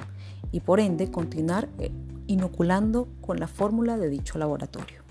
y 0.52 0.60
por 0.60 0.80
ende 0.80 1.10
continuar 1.10 1.70
eh, 1.80 1.90
inoculando 2.28 3.08
con 3.22 3.40
la 3.40 3.48
fórmula 3.48 3.98
de 3.98 4.10
dicho 4.10 4.38
laboratorio. 4.38 5.02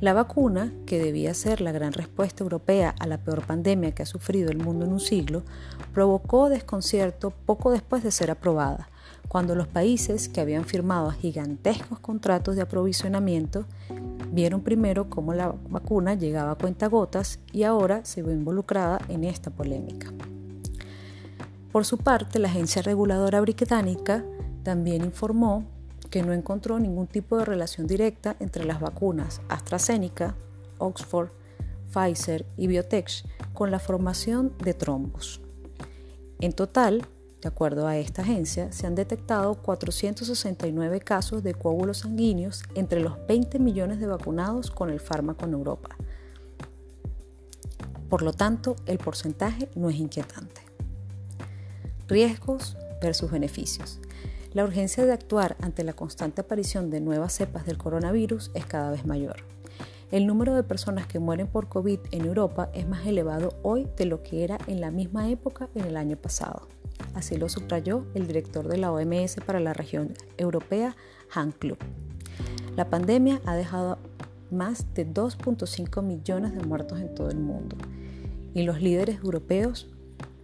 La 0.00 0.14
vacuna, 0.14 0.72
que 0.84 0.98
debía 0.98 1.32
ser 1.32 1.60
la 1.60 1.70
gran 1.70 1.92
respuesta 1.92 2.42
europea 2.42 2.96
a 2.98 3.06
la 3.06 3.18
peor 3.18 3.46
pandemia 3.46 3.92
que 3.92 4.02
ha 4.02 4.06
sufrido 4.06 4.50
el 4.50 4.58
mundo 4.58 4.84
en 4.84 4.94
un 4.94 5.00
siglo, 5.00 5.44
provocó 5.94 6.48
desconcierto 6.48 7.30
poco 7.30 7.70
después 7.70 8.02
de 8.02 8.10
ser 8.10 8.32
aprobada, 8.32 8.88
cuando 9.28 9.54
los 9.54 9.68
países 9.68 10.28
que 10.28 10.40
habían 10.40 10.64
firmado 10.64 11.12
gigantescos 11.12 12.00
contratos 12.00 12.56
de 12.56 12.62
aprovisionamiento 12.62 13.64
vieron 14.36 14.60
primero 14.60 15.08
cómo 15.08 15.32
la 15.32 15.54
vacuna 15.70 16.14
llegaba 16.14 16.52
a 16.52 16.56
cuentagotas 16.56 17.40
y 17.52 17.62
ahora 17.62 18.04
se 18.04 18.22
ve 18.22 18.34
involucrada 18.34 19.00
en 19.08 19.24
esta 19.24 19.50
polémica. 19.50 20.12
Por 21.72 21.86
su 21.86 21.96
parte, 21.96 22.38
la 22.38 22.48
agencia 22.48 22.82
reguladora 22.82 23.40
británica 23.40 24.24
también 24.62 25.04
informó 25.04 25.64
que 26.10 26.22
no 26.22 26.34
encontró 26.34 26.78
ningún 26.78 27.06
tipo 27.06 27.38
de 27.38 27.46
relación 27.46 27.86
directa 27.86 28.36
entre 28.38 28.66
las 28.66 28.78
vacunas 28.78 29.40
AstraZeneca, 29.48 30.36
Oxford, 30.78 31.30
Pfizer 31.90 32.44
y 32.58 32.66
Biotech 32.66 33.24
con 33.54 33.70
la 33.70 33.78
formación 33.78 34.52
de 34.62 34.74
trombos. 34.74 35.40
En 36.40 36.52
total, 36.52 37.06
de 37.46 37.50
acuerdo 37.50 37.86
a 37.86 37.96
esta 37.96 38.22
agencia, 38.22 38.72
se 38.72 38.88
han 38.88 38.96
detectado 38.96 39.54
469 39.54 40.98
casos 40.98 41.44
de 41.44 41.54
coágulos 41.54 41.98
sanguíneos 41.98 42.64
entre 42.74 43.00
los 43.00 43.24
20 43.28 43.60
millones 43.60 44.00
de 44.00 44.08
vacunados 44.08 44.72
con 44.72 44.90
el 44.90 44.98
fármaco 44.98 45.44
en 45.44 45.52
Europa. 45.52 45.90
Por 48.10 48.22
lo 48.22 48.32
tanto, 48.32 48.74
el 48.86 48.98
porcentaje 48.98 49.68
no 49.76 49.88
es 49.90 49.94
inquietante. 49.94 50.60
Riesgos 52.08 52.76
versus 53.00 53.30
beneficios. 53.30 54.00
La 54.52 54.64
urgencia 54.64 55.06
de 55.06 55.12
actuar 55.12 55.56
ante 55.60 55.84
la 55.84 55.92
constante 55.92 56.40
aparición 56.40 56.90
de 56.90 57.00
nuevas 57.00 57.32
cepas 57.32 57.64
del 57.64 57.78
coronavirus 57.78 58.50
es 58.54 58.66
cada 58.66 58.90
vez 58.90 59.06
mayor. 59.06 59.36
El 60.10 60.26
número 60.26 60.52
de 60.56 60.64
personas 60.64 61.06
que 61.06 61.20
mueren 61.20 61.46
por 61.46 61.68
COVID 61.68 62.00
en 62.10 62.24
Europa 62.24 62.70
es 62.74 62.88
más 62.88 63.06
elevado 63.06 63.54
hoy 63.62 63.86
de 63.96 64.06
lo 64.06 64.24
que 64.24 64.42
era 64.42 64.58
en 64.66 64.80
la 64.80 64.90
misma 64.90 65.30
época 65.30 65.68
en 65.76 65.84
el 65.84 65.96
año 65.96 66.16
pasado. 66.16 66.66
Así 67.16 67.36
lo 67.36 67.48
subrayó 67.48 68.06
el 68.14 68.28
director 68.28 68.68
de 68.68 68.76
la 68.76 68.92
OMS 68.92 69.36
para 69.44 69.58
la 69.58 69.72
región 69.72 70.14
europea, 70.36 70.94
Han 71.34 71.50
Klub. 71.50 71.78
La 72.76 72.88
pandemia 72.88 73.40
ha 73.44 73.56
dejado 73.56 73.98
más 74.52 74.94
de 74.94 75.04
2.5 75.04 76.02
millones 76.02 76.54
de 76.54 76.62
muertos 76.62 77.00
en 77.00 77.12
todo 77.12 77.30
el 77.30 77.38
mundo 77.38 77.76
y 78.54 78.62
los 78.62 78.80
líderes 78.80 79.16
europeos 79.24 79.88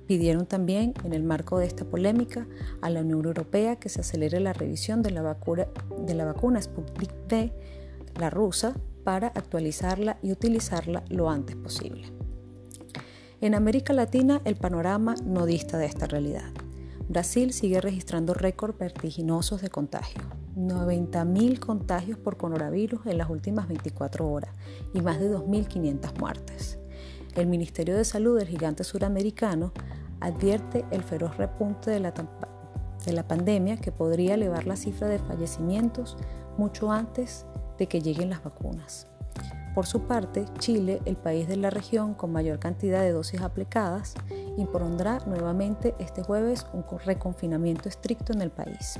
Pidieron 0.06 0.46
también, 0.46 0.94
en 1.04 1.12
el 1.12 1.22
marco 1.22 1.58
de 1.58 1.66
esta 1.66 1.84
polémica, 1.84 2.46
a 2.80 2.90
la 2.90 3.00
Unión 3.00 3.24
Europea 3.24 3.76
que 3.76 3.88
se 3.88 4.00
acelere 4.00 4.40
la 4.40 4.52
revisión 4.52 5.02
de 5.02 5.10
la 5.10 5.22
vacuna, 5.22 5.68
de 6.06 6.14
la 6.14 6.24
vacuna 6.24 6.60
Sputnik 6.60 7.10
V, 7.30 7.52
la 8.18 8.28
rusa, 8.28 8.74
para 9.04 9.28
actualizarla 9.28 10.18
y 10.22 10.30
utilizarla 10.30 11.02
lo 11.08 11.30
antes 11.30 11.56
posible. 11.56 12.12
En 13.40 13.54
América 13.54 13.92
Latina 13.92 14.40
el 14.44 14.56
panorama 14.56 15.14
no 15.24 15.46
dista 15.46 15.78
de 15.78 15.86
esta 15.86 16.06
realidad. 16.06 16.52
Brasil 17.12 17.52
sigue 17.52 17.78
registrando 17.82 18.32
récords 18.32 18.78
vertiginosos 18.78 19.60
de 19.60 19.68
contagio. 19.68 20.22
90.000 20.56 21.58
contagios 21.58 22.16
por 22.16 22.38
coronavirus 22.38 23.04
en 23.04 23.18
las 23.18 23.28
últimas 23.28 23.68
24 23.68 24.26
horas 24.26 24.54
y 24.94 25.02
más 25.02 25.20
de 25.20 25.30
2.500 25.30 26.18
muertes. 26.18 26.78
El 27.34 27.48
Ministerio 27.48 27.98
de 27.98 28.06
Salud 28.06 28.38
del 28.38 28.48
gigante 28.48 28.82
suramericano 28.82 29.74
advierte 30.20 30.86
el 30.90 31.02
feroz 31.02 31.36
repunte 31.36 31.90
de 31.90 32.00
la, 32.00 32.14
de 33.04 33.12
la 33.12 33.28
pandemia 33.28 33.76
que 33.76 33.92
podría 33.92 34.32
elevar 34.32 34.66
la 34.66 34.76
cifra 34.76 35.06
de 35.06 35.18
fallecimientos 35.18 36.16
mucho 36.56 36.90
antes 36.90 37.44
de 37.76 37.88
que 37.88 38.00
lleguen 38.00 38.30
las 38.30 38.42
vacunas. 38.42 39.11
Por 39.74 39.86
su 39.86 40.02
parte, 40.02 40.44
Chile, 40.58 41.00
el 41.06 41.16
país 41.16 41.48
de 41.48 41.56
la 41.56 41.70
región 41.70 42.12
con 42.12 42.30
mayor 42.30 42.58
cantidad 42.58 43.00
de 43.00 43.12
dosis 43.12 43.40
aplicadas, 43.40 44.14
impondrá 44.58 45.20
nuevamente 45.26 45.94
este 45.98 46.22
jueves 46.22 46.66
un 46.74 46.84
reconfinamiento 47.04 47.88
estricto 47.88 48.34
en 48.34 48.42
el 48.42 48.50
país. 48.50 48.98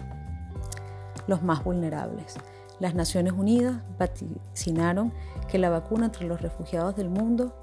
Los 1.26 1.42
más 1.42 1.62
vulnerables. 1.62 2.36
Las 2.80 2.94
Naciones 2.94 3.34
Unidas 3.34 3.82
vaticinaron 3.98 5.12
que 5.48 5.58
la 5.58 5.68
vacuna 5.68 6.06
entre 6.06 6.26
los 6.26 6.40
refugiados 6.40 6.96
del 6.96 7.10
mundo 7.10 7.54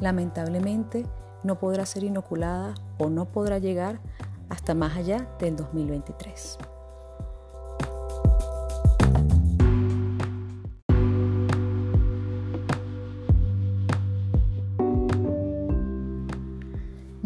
lamentablemente 0.00 1.04
no 1.42 1.58
podrá 1.58 1.84
ser 1.86 2.02
inoculada 2.02 2.74
o 2.98 3.10
no 3.10 3.26
podrá 3.26 3.58
llegar 3.58 4.00
hasta 4.48 4.74
más 4.74 4.96
allá 4.96 5.28
del 5.38 5.56
2023. 5.56 6.58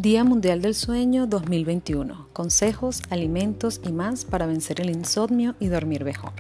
Día 0.01 0.25
Mundial 0.25 0.63
del 0.63 0.75
Sueño 0.75 1.27
2021. 1.27 2.29
Consejos, 2.33 3.03
alimentos 3.11 3.83
y 3.85 3.93
más 3.93 4.25
para 4.25 4.47
vencer 4.47 4.81
el 4.81 4.89
insomnio 4.89 5.57
y 5.61 5.67
dormir 5.67 6.07
mejor. 6.07 6.33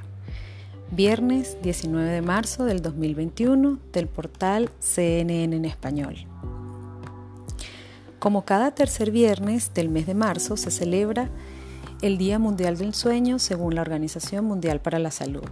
Viernes 0.91 1.59
19 1.63 2.09
de 2.09 2.23
marzo 2.23 2.65
del 2.65 2.81
2021 2.81 3.79
del 3.93 4.07
portal 4.07 4.71
CNN 4.79 5.55
en 5.55 5.67
español. 5.67 6.17
Como 8.19 8.47
cada 8.47 8.71
tercer 8.71 9.11
viernes 9.11 9.75
del 9.75 9.91
mes 9.91 10.07
de 10.07 10.15
marzo 10.15 10.57
se 10.57 10.71
celebra 10.71 11.29
el 12.01 12.17
Día 12.17 12.39
Mundial 12.39 12.79
del 12.79 12.95
Sueño 12.95 13.39
según 13.39 13.75
la 13.75 13.83
Organización 13.83 14.47
Mundial 14.47 14.81
para 14.81 14.99
la 14.99 15.11
Salud 15.11 15.45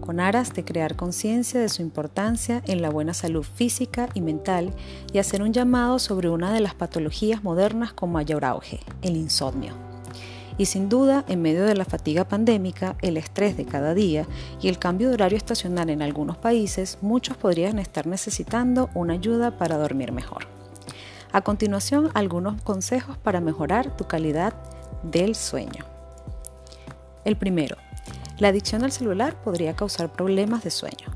con 0.00 0.20
aras 0.20 0.52
de 0.54 0.64
crear 0.64 0.96
conciencia 0.96 1.60
de 1.60 1.68
su 1.68 1.82
importancia 1.82 2.62
en 2.66 2.82
la 2.82 2.90
buena 2.90 3.14
salud 3.14 3.42
física 3.42 4.08
y 4.14 4.20
mental 4.20 4.72
y 5.12 5.18
hacer 5.18 5.42
un 5.42 5.52
llamado 5.52 5.98
sobre 5.98 6.28
una 6.28 6.52
de 6.52 6.60
las 6.60 6.74
patologías 6.74 7.44
modernas 7.44 7.92
con 7.92 8.12
mayor 8.12 8.44
auge, 8.44 8.80
el 9.02 9.16
insomnio. 9.16 9.74
Y 10.56 10.66
sin 10.66 10.88
duda, 10.88 11.24
en 11.26 11.42
medio 11.42 11.64
de 11.64 11.74
la 11.74 11.84
fatiga 11.84 12.24
pandémica, 12.24 12.96
el 13.02 13.16
estrés 13.16 13.56
de 13.56 13.64
cada 13.64 13.92
día 13.92 14.26
y 14.60 14.68
el 14.68 14.78
cambio 14.78 15.08
de 15.08 15.14
horario 15.14 15.36
estacional 15.36 15.90
en 15.90 16.00
algunos 16.00 16.36
países, 16.36 16.98
muchos 17.00 17.36
podrían 17.36 17.78
estar 17.78 18.06
necesitando 18.06 18.88
una 18.94 19.14
ayuda 19.14 19.58
para 19.58 19.76
dormir 19.76 20.12
mejor. 20.12 20.46
A 21.32 21.40
continuación, 21.40 22.10
algunos 22.14 22.62
consejos 22.62 23.18
para 23.18 23.40
mejorar 23.40 23.96
tu 23.96 24.04
calidad 24.04 24.54
del 25.02 25.34
sueño. 25.34 25.84
El 27.24 27.36
primero, 27.36 27.76
la 28.38 28.48
adicción 28.48 28.82
al 28.84 28.92
celular 28.92 29.40
podría 29.42 29.76
causar 29.76 30.12
problemas 30.12 30.64
de 30.64 30.70
sueño. 30.70 31.06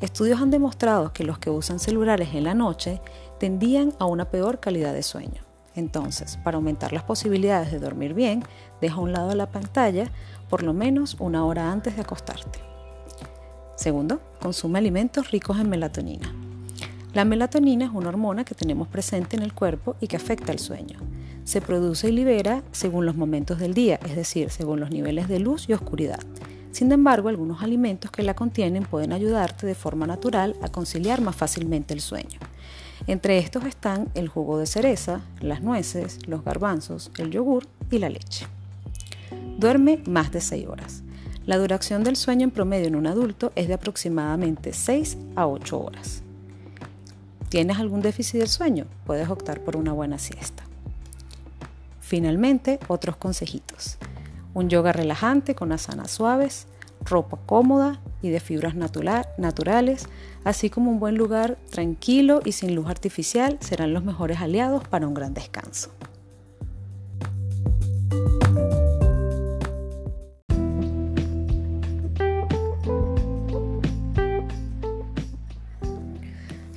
Estudios 0.00 0.40
han 0.40 0.50
demostrado 0.50 1.12
que 1.12 1.24
los 1.24 1.38
que 1.38 1.50
usan 1.50 1.78
celulares 1.78 2.28
en 2.34 2.44
la 2.44 2.54
noche 2.54 3.00
tendían 3.40 3.92
a 3.98 4.04
una 4.04 4.26
peor 4.26 4.60
calidad 4.60 4.92
de 4.92 5.02
sueño. 5.02 5.42
Entonces, 5.74 6.38
para 6.44 6.56
aumentar 6.56 6.92
las 6.92 7.04
posibilidades 7.04 7.72
de 7.72 7.78
dormir 7.78 8.14
bien, 8.14 8.42
deja 8.80 8.96
a 8.96 9.00
un 9.00 9.12
lado 9.12 9.34
la 9.34 9.50
pantalla 9.50 10.10
por 10.48 10.62
lo 10.62 10.72
menos 10.72 11.16
una 11.20 11.44
hora 11.44 11.72
antes 11.72 11.96
de 11.96 12.02
acostarte. 12.02 12.58
Segundo, 13.76 14.20
consume 14.40 14.78
alimentos 14.78 15.30
ricos 15.30 15.58
en 15.58 15.68
melatonina. 15.68 16.34
La 17.14 17.24
melatonina 17.24 17.86
es 17.86 17.90
una 17.92 18.08
hormona 18.08 18.44
que 18.44 18.54
tenemos 18.54 18.88
presente 18.88 19.36
en 19.36 19.42
el 19.42 19.54
cuerpo 19.54 19.96
y 20.00 20.08
que 20.08 20.16
afecta 20.16 20.52
el 20.52 20.58
sueño. 20.58 20.98
Se 21.44 21.60
produce 21.60 22.08
y 22.08 22.12
libera 22.12 22.62
según 22.72 23.06
los 23.06 23.16
momentos 23.16 23.58
del 23.58 23.74
día, 23.74 23.98
es 24.04 24.14
decir, 24.16 24.50
según 24.50 24.80
los 24.80 24.90
niveles 24.90 25.28
de 25.28 25.38
luz 25.38 25.68
y 25.68 25.72
oscuridad. 25.72 26.20
Sin 26.70 26.92
embargo, 26.92 27.28
algunos 27.28 27.62
alimentos 27.62 28.10
que 28.10 28.22
la 28.22 28.34
contienen 28.34 28.84
pueden 28.84 29.12
ayudarte 29.12 29.66
de 29.66 29.74
forma 29.74 30.06
natural 30.06 30.54
a 30.62 30.68
conciliar 30.68 31.20
más 31.20 31.34
fácilmente 31.34 31.94
el 31.94 32.00
sueño. 32.00 32.38
Entre 33.06 33.38
estos 33.38 33.64
están 33.64 34.08
el 34.14 34.28
jugo 34.28 34.58
de 34.58 34.66
cereza, 34.66 35.22
las 35.40 35.62
nueces, 35.62 36.18
los 36.28 36.44
garbanzos, 36.44 37.10
el 37.18 37.30
yogur 37.30 37.66
y 37.90 37.98
la 37.98 38.10
leche. 38.10 38.46
Duerme 39.56 40.02
más 40.06 40.30
de 40.30 40.40
6 40.40 40.66
horas. 40.68 41.02
La 41.46 41.56
duración 41.56 42.04
del 42.04 42.16
sueño 42.16 42.44
en 42.44 42.50
promedio 42.50 42.88
en 42.88 42.96
un 42.96 43.06
adulto 43.06 43.52
es 43.56 43.68
de 43.68 43.74
aproximadamente 43.74 44.74
6 44.74 45.16
a 45.36 45.46
8 45.46 45.80
horas. 45.80 46.22
¿Tienes 47.48 47.78
algún 47.78 48.02
déficit 48.02 48.40
del 48.40 48.48
sueño? 48.48 48.84
Puedes 49.06 49.30
optar 49.30 49.60
por 49.60 49.76
una 49.76 49.94
buena 49.94 50.18
siesta. 50.18 50.64
Finalmente, 52.00 52.78
otros 52.88 53.16
consejitos 53.16 53.98
un 54.54 54.68
yoga 54.68 54.92
relajante 54.92 55.54
con 55.54 55.72
asanas 55.72 56.10
suaves, 56.10 56.66
ropa 57.04 57.38
cómoda 57.46 58.00
y 58.22 58.30
de 58.30 58.40
fibras 58.40 58.74
naturales, 58.74 60.08
así 60.44 60.70
como 60.70 60.90
un 60.90 61.00
buen 61.00 61.16
lugar 61.16 61.58
tranquilo 61.70 62.40
y 62.44 62.52
sin 62.52 62.74
luz 62.74 62.88
artificial 62.88 63.58
serán 63.60 63.94
los 63.94 64.04
mejores 64.04 64.40
aliados 64.40 64.86
para 64.88 65.06
un 65.06 65.14
gran 65.14 65.34
descanso. 65.34 65.90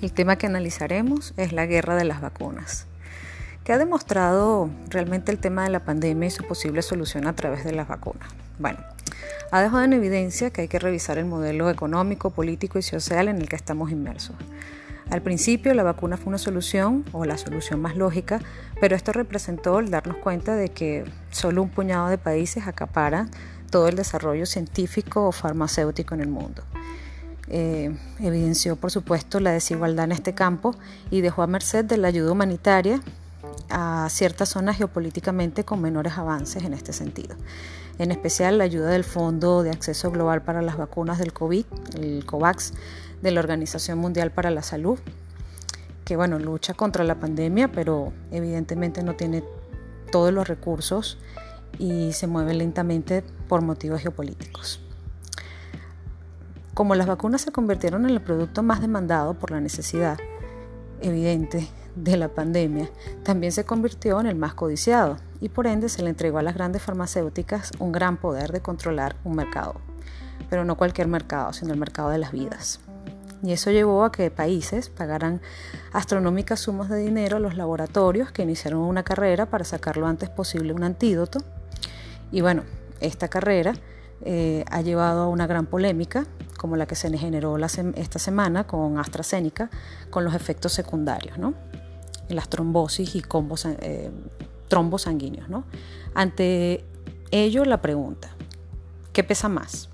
El 0.01 0.13
tema 0.13 0.36
que 0.36 0.47
analizaremos 0.47 1.34
es 1.38 1.53
la 1.53 1.67
guerra 1.67 1.95
de 1.95 2.05
las 2.05 2.21
vacunas. 2.21 2.88
¿Qué 3.63 3.74
ha 3.74 3.78
demostrado 3.78 4.71
realmente 4.89 5.32
el 5.32 5.38
tema 5.38 5.63
de 5.63 5.69
la 5.69 5.82
pandemia 5.82 6.28
y 6.28 6.32
su 6.32 6.43
posible 6.47 6.82
solución 6.82 7.28
a 7.28 7.36
través 7.36 7.63
de 7.63 7.74
las 7.74 7.88
vacunas? 7.88 8.28
Bueno, 8.58 8.80
ha 9.52 9.62
dejado 9.62 9.84
en 9.84 9.93
evidencia 9.93 10.50
que 10.50 10.62
hay 10.62 10.67
que 10.67 10.80
revisar 10.80 11.19
el 11.19 11.26
modelo 11.26 11.69
económico, 11.69 12.32
político 12.32 12.80
y 12.80 12.82
social 12.82 13.28
en 13.28 13.39
el 13.39 13.47
que 13.47 13.56
estamos 13.56 13.91
inmersos. 13.91 14.36
Al 15.12 15.21
principio 15.21 15.76
la 15.76 15.84
vacuna 15.84 16.17
fue 16.17 16.30
una 16.30 16.39
solución 16.39 17.06
o 17.12 17.24
la 17.26 17.38
solución 17.38 17.80
más 17.82 17.95
lógica, 17.95 18.39
pero 18.80 18.95
esto 18.95 19.12
representó 19.12 19.78
el 19.78 19.91
darnos 19.91 20.17
cuenta 20.17 20.56
de 20.56 20.69
que 20.69 21.04
solo 21.30 21.62
un 21.62 21.69
puñado 21.69 22.08
de 22.08 22.17
países 22.17 22.65
acapara 22.65 23.28
todo 23.69 23.89
el 23.89 23.95
desarrollo 23.95 24.47
científico 24.47 25.28
o 25.28 25.32
farmacéutico 25.32 26.15
en 26.15 26.21
el 26.21 26.30
mundo. 26.30 26.63
Eh, 27.47 27.95
evidenció, 28.21 28.76
por 28.76 28.89
supuesto, 28.89 29.39
la 29.39 29.52
desigualdad 29.52 30.06
en 30.06 30.13
este 30.13 30.34
campo 30.34 30.76
y 31.12 31.21
dejó 31.21 31.43
a 31.43 31.47
merced 31.47 31.86
de 31.86 31.97
la 31.97 32.08
ayuda 32.08 32.32
humanitaria 32.32 33.02
a 33.71 34.07
ciertas 34.10 34.49
zonas 34.49 34.77
geopolíticamente 34.77 35.63
con 35.63 35.81
menores 35.81 36.17
avances 36.17 36.63
en 36.63 36.73
este 36.73 36.93
sentido. 36.93 37.36
En 37.97 38.12
especial 38.12 38.57
la 38.57 38.63
ayuda 38.63 38.89
del 38.89 39.03
Fondo 39.03 39.63
de 39.63 39.71
Acceso 39.71 40.12
Global 40.12 40.41
para 40.41 40.62
las 40.62 40.77
Vacunas 40.77 41.19
del 41.19 41.34
COVID, 41.34 41.65
el 41.95 42.25
COVAX, 42.25 42.73
de 43.21 43.31
la 43.31 43.39
Organización 43.39 43.99
Mundial 43.99 44.31
para 44.31 44.49
la 44.49 44.63
Salud, 44.63 44.99
que 46.05 46.15
bueno, 46.15 46.39
lucha 46.39 46.73
contra 46.73 47.03
la 47.03 47.19
pandemia, 47.19 47.71
pero 47.71 48.12
evidentemente 48.31 49.03
no 49.03 49.15
tiene 49.15 49.43
todos 50.12 50.34
los 50.34 50.47
recursos 50.47 51.17
y 51.77 52.13
se 52.13 52.27
mueve 52.27 52.53
lentamente 52.53 53.23
por 53.47 53.62
motivos 53.62 54.01
geopolíticos. 54.01 54.81
Como 56.73 56.95
las 56.95 57.07
vacunas 57.07 57.41
se 57.41 57.51
convirtieron 57.51 58.05
en 58.05 58.12
el 58.12 58.21
producto 58.21 58.63
más 58.63 58.81
demandado 58.81 59.36
por 59.36 59.51
la 59.51 59.60
necesidad 59.60 60.17
evidente 61.01 61.67
de 61.95 62.17
la 62.17 62.30
pandemia, 62.30 62.89
también 63.23 63.51
se 63.51 63.65
convirtió 63.65 64.19
en 64.19 64.27
el 64.27 64.36
más 64.36 64.54
codiciado 64.54 65.17
y 65.39 65.49
por 65.49 65.67
ende 65.67 65.89
se 65.89 66.04
le 66.04 66.10
entregó 66.10 66.38
a 66.38 66.43
las 66.43 66.56
grandes 66.56 66.82
farmacéuticas 66.82 67.71
un 67.80 67.91
gran 67.91 68.17
poder 68.17 68.51
de 68.51 68.62
controlar 68.62 69.15
un 69.23 69.36
mercado, 69.36 69.75
pero 70.49 70.65
no 70.65 70.77
cualquier 70.77 71.08
mercado, 71.08 71.54
sino 71.54 71.73
el 71.73 71.80
mercado 71.80 72.10
de 72.10 72.17
las 72.17 72.32
vidas. 72.32 72.80
Y 73.43 73.54
eso 73.54 73.71
llevó 73.71 74.04
a 74.04 74.12
que 74.12 74.30
países 74.30 74.89
pagaran 74.89 75.41
astronómicas 75.93 76.60
sumas 76.60 76.89
de 76.89 76.97
dinero 76.97 77.38
a 77.38 77.39
los 77.39 77.56
laboratorios 77.56 78.32
que 78.32 78.43
iniciaron 78.43 78.82
una 78.82 79.04
carrera 79.04 79.47
para 79.47 79.63
sacar 79.63 79.97
lo 79.97 80.06
antes 80.06 80.30
posible 80.30 80.73
un 80.73 80.84
antídoto. 80.84 81.39
Y 82.32 82.41
bueno, 82.41 82.63
esta 82.99 83.30
carrera 83.30 83.73
eh, 84.23 84.63
ha 84.69 84.82
llevado 84.82 85.23
a 85.23 85.27
una 85.27 85.47
gran 85.47 85.65
polémica, 85.65 86.25
como 86.58 86.75
la 86.75 86.86
que 86.86 86.93
se 86.93 87.15
generó 87.17 87.58
esta 87.58 88.19
semana 88.19 88.67
con 88.67 88.99
AstraZeneca, 88.99 89.71
con 90.12 90.23
los 90.23 90.36
efectos 90.36 90.73
secundarios. 90.73 91.39
¿no? 91.39 91.56
Las 92.34 92.50
trombosis 92.50 93.15
y 93.15 93.22
combos, 93.22 93.65
eh, 93.65 94.12
trombos 94.67 95.04
sanguíneos. 95.04 95.50
¿no? 95.50 95.65
Ante 96.13 96.84
ello, 97.32 97.65
la 97.65 97.82
pregunta, 97.82 98.36
¿qué 99.13 99.24
pesa 99.24 99.50
más? 99.50 99.89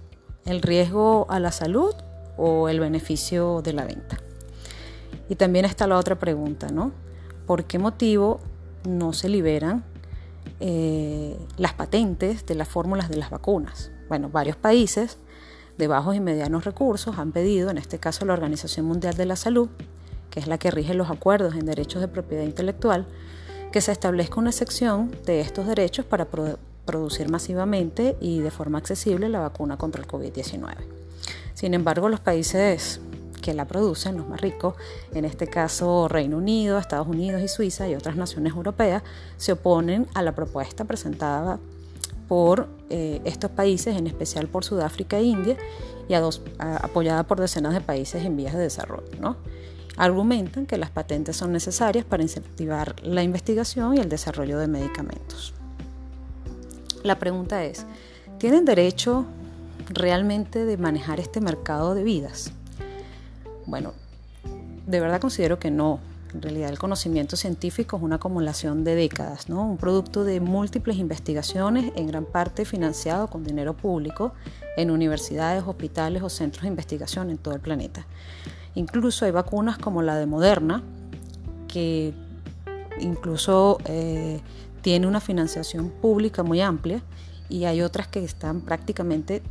¿El 0.46 0.62
riesgo 0.62 1.28
a 1.30 1.40
la 1.40 1.52
salud 1.52 1.94
o 2.38 2.70
el 2.70 2.80
beneficio 2.80 3.62
de 3.62 3.74
la 3.74 3.86
venta? 3.86 4.18
Y 5.30 5.36
también 5.36 5.66
está 5.66 5.88
la 5.88 5.98
otra 5.98 6.18
pregunta, 6.18 6.70
¿no? 6.70 6.94
¿Por 7.46 7.66
qué 7.66 7.80
motivo 7.80 8.40
no 8.86 9.12
se 9.12 9.28
liberan 9.28 9.84
eh, 10.60 11.38
las 11.58 11.74
patentes 11.74 12.46
de 12.48 12.56
las 12.56 12.68
fórmulas 12.68 13.10
de 13.10 13.18
las 13.18 13.30
vacunas. 13.30 13.92
Bueno, 14.10 14.30
varios 14.30 14.56
países 14.56 15.20
de 15.78 15.88
bajos 15.88 16.16
y 16.16 16.20
medianos 16.20 16.66
recursos 16.66 17.20
han 17.20 17.32
pedido, 17.32 17.70
en 17.70 17.78
este 17.78 18.00
caso 18.00 18.26
la 18.26 18.34
Organización 18.34 18.88
Mundial 18.88 19.16
de 19.16 19.26
la 19.28 19.36
Salud, 19.36 19.70
que 20.38 20.42
es 20.42 20.46
la 20.46 20.60
que 20.60 20.70
rige 20.70 20.94
los 20.94 21.10
acuerdos 21.10 21.56
en 21.56 21.66
derechos 21.66 22.00
de 22.00 22.08
propiedad 22.08 22.44
intelectual, 22.44 23.08
que 23.72 23.82
se 23.82 23.92
establezca 23.92 24.40
una 24.40 24.52
sección 24.52 25.10
de 25.26 25.42
estos 25.42 25.66
derechos 25.66 26.06
para 26.06 26.28
producir 26.86 27.28
masivamente 27.28 28.16
y 28.22 28.42
de 28.42 28.52
forma 28.52 28.78
accesible 28.78 29.30
la 29.30 29.40
vacuna 29.40 29.78
contra 29.78 30.00
el 30.00 30.08
COVID-19. 30.08 30.76
Sin 31.56 31.74
embargo, 31.74 32.08
los 32.08 32.20
países 32.20 33.02
que 33.42 33.56
la 33.56 33.66
producen, 33.66 34.16
los 34.16 34.28
más 34.28 34.40
ricos, 34.40 34.76
en 35.12 35.26
este 35.26 35.48
caso 35.48 36.08
Reino 36.08 36.38
Unido, 36.38 36.78
Estados 36.78 37.08
Unidos 37.08 37.42
y 37.42 37.48
Suiza 37.48 37.88
y 37.88 37.96
otras 37.96 38.16
naciones 38.16 38.54
europeas, 38.54 39.02
se 39.38 39.54
oponen 39.54 40.06
a 40.14 40.22
la 40.22 40.36
propuesta 40.36 40.86
presentada 40.86 41.58
por 42.28 42.68
eh, 42.92 43.22
estos 43.26 43.50
países, 43.50 43.98
en 43.98 44.06
especial 44.06 44.48
por 44.50 44.64
Sudáfrica 44.64 45.18
e 45.18 45.24
India, 45.24 45.58
y 46.08 46.14
apoyada 46.14 47.24
por 47.24 47.40
decenas 47.40 47.74
de 47.74 47.82
países 47.82 48.24
en 48.24 48.38
vías 48.38 48.54
de 48.54 48.60
desarrollo. 48.60 49.10
¿no? 49.20 49.36
Argumentan 49.98 50.68
que 50.68 50.78
las 50.78 50.92
patentes 50.92 51.36
son 51.36 51.52
necesarias 51.52 52.06
para 52.06 52.22
incentivar 52.22 52.96
la 53.02 53.24
investigación 53.24 53.96
y 53.96 54.00
el 54.00 54.10
desarrollo 54.10 54.60
de 54.60 54.68
medicamentos. 54.68 55.54
La 57.04 57.18
pregunta 57.18 57.64
es, 57.66 57.86
¿tienen 58.38 58.64
derecho 58.64 59.26
realmente 59.90 60.66
de 60.66 60.78
manejar 60.78 61.20
este 61.20 61.42
mercado 61.42 61.96
de 61.96 62.04
vidas? 62.04 62.52
Bueno, 63.66 63.94
de 64.86 65.00
verdad 65.00 65.20
considero 65.20 65.58
que 65.58 65.72
no. 65.72 66.00
En 66.34 66.42
realidad 66.42 66.70
el 66.70 66.78
conocimiento 66.78 67.36
científico 67.36 67.98
es 67.98 68.04
una 68.04 68.18
acumulación 68.18 68.84
de 68.84 68.96
décadas, 68.96 69.50
¿no? 69.50 69.64
un 69.64 69.78
producto 69.78 70.24
de 70.24 70.40
múltiples 70.42 70.98
investigaciones, 70.98 71.92
en 71.96 72.06
gran 72.08 72.26
parte 72.26 72.66
financiado 72.66 73.28
con 73.28 73.44
dinero 73.44 73.76
público 73.76 74.34
en 74.76 74.92
universidades, 74.92 75.64
hospitales 75.66 76.22
o 76.22 76.30
centros 76.30 76.64
de 76.64 76.68
investigación 76.68 77.30
en 77.32 77.38
todo 77.38 77.56
el 77.56 77.62
planeta. 77.62 78.06
Incluso 78.78 79.26
hay 79.26 79.32
vacunas 79.32 79.80
como 79.80 80.04
la 80.04 80.18
de 80.18 80.28
Moderna, 80.28 80.84
que 81.68 82.14
incluso 83.00 83.80
eh, 83.86 84.40
tiene 84.82 85.08
una 85.08 85.20
financiación 85.20 85.90
pública 85.90 86.44
muy 86.44 86.62
amplia, 86.62 87.02
y 87.50 87.66
hay 87.66 87.82
otras 87.82 88.08
que 88.08 88.24
están 88.24 88.62
prácticamente 88.62 89.42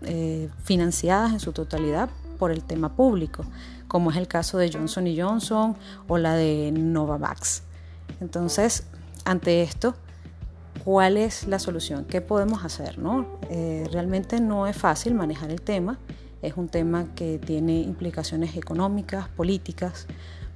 eh, 0.00 0.48
financiadas 0.64 1.32
en 1.34 1.40
su 1.40 1.52
totalidad 1.52 2.08
por 2.38 2.50
el 2.50 2.64
tema 2.64 2.96
público, 2.96 3.44
como 3.88 4.10
es 4.10 4.16
el 4.16 4.26
caso 4.26 4.56
de 4.56 4.72
Johnson 4.72 5.04
Johnson 5.14 5.76
o 6.08 6.16
la 6.16 6.34
de 6.34 6.72
Novavax. 6.72 7.64
Entonces, 8.22 8.84
ante 9.26 9.60
esto, 9.60 9.94
¿cuál 10.82 11.18
es 11.18 11.46
la 11.46 11.58
solución? 11.58 12.06
¿Qué 12.06 12.22
podemos 12.22 12.64
hacer? 12.64 12.98
No? 12.98 13.38
Eh, 13.50 13.86
realmente 13.92 14.40
no 14.40 14.66
es 14.66 14.78
fácil 14.78 15.12
manejar 15.12 15.50
el 15.50 15.60
tema, 15.60 15.98
es 16.42 16.56
un 16.56 16.68
tema 16.68 17.06
que 17.14 17.38
tiene 17.38 17.80
implicaciones 17.80 18.56
económicas, 18.56 19.28
políticas, 19.28 20.06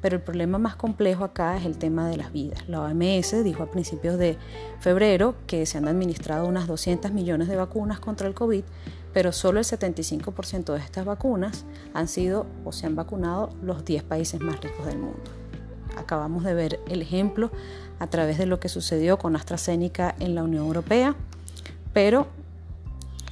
pero 0.01 0.17
el 0.17 0.23
problema 0.23 0.59
más 0.59 0.77
complejo 0.77 1.25
acá 1.25 1.57
es 1.57 1.65
el 1.65 1.79
tema 1.79 2.09
de 2.09 2.19
las 2.19 2.31
vidas. 2.31 2.69
La 2.69 2.83
OMS 2.83 3.43
dijo 3.43 3.63
a 3.63 3.71
principios 3.71 4.19
de 4.19 4.37
febrero 4.81 5.35
que 5.47 5.65
se 5.65 5.79
han 5.79 5.89
administrado 5.89 6.47
unas 6.47 6.67
200 6.67 7.11
millones 7.13 7.49
de 7.49 7.57
vacunas 7.57 8.01
contra 8.01 8.29
el 8.29 8.35
COVID, 8.35 8.65
pero 9.15 9.33
solo 9.33 9.61
el 9.61 9.65
75% 9.65 10.75
de 10.75 10.79
estas 10.79 11.07
vacunas 11.07 11.65
han 11.95 12.09
sido 12.09 12.47
o 12.65 12.73
se 12.73 12.87
han 12.87 12.97
vacunado 12.97 13.51
los 13.63 13.85
10 13.85 14.03
países 14.03 14.41
más 14.41 14.61
ricos 14.61 14.85
del 14.85 14.99
mundo. 14.99 15.23
Acabamos 15.97 16.45
de 16.45 16.53
ver 16.53 16.81
el 16.89 17.01
ejemplo 17.01 17.51
a 17.99 18.09
través 18.09 18.37
de 18.37 18.45
lo 18.45 18.61
que 18.61 18.69
sucedió 18.69 19.19
con 19.19 19.37
AstraZeneca 19.37 20.15
en 20.19 20.35
la 20.35 20.43
Unión 20.43 20.67
Europea, 20.67 21.15
pero 21.95 22.27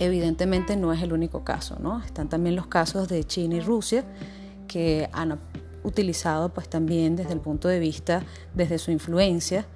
evidentemente 0.04 0.76
no 0.76 0.92
es 0.92 1.02
el 1.02 1.12
único 1.12 1.44
caso, 1.44 1.78
¿no? 1.80 2.02
Están 2.02 2.28
también 2.28 2.56
los 2.56 2.66
casos 2.66 3.08
de 3.08 3.24
China 3.24 3.56
y 3.56 3.60
Rusia 3.60 4.04
que 4.66 5.08
han 5.12 5.38
utilizado 5.84 6.48
pues 6.48 6.68
también 6.68 7.16
desde 7.16 7.32
el 7.32 7.40
punto 7.40 7.68
de 7.68 7.78
vista, 7.78 8.22
desde 8.54 8.78
su 8.78 8.90
influencia, 8.90 9.66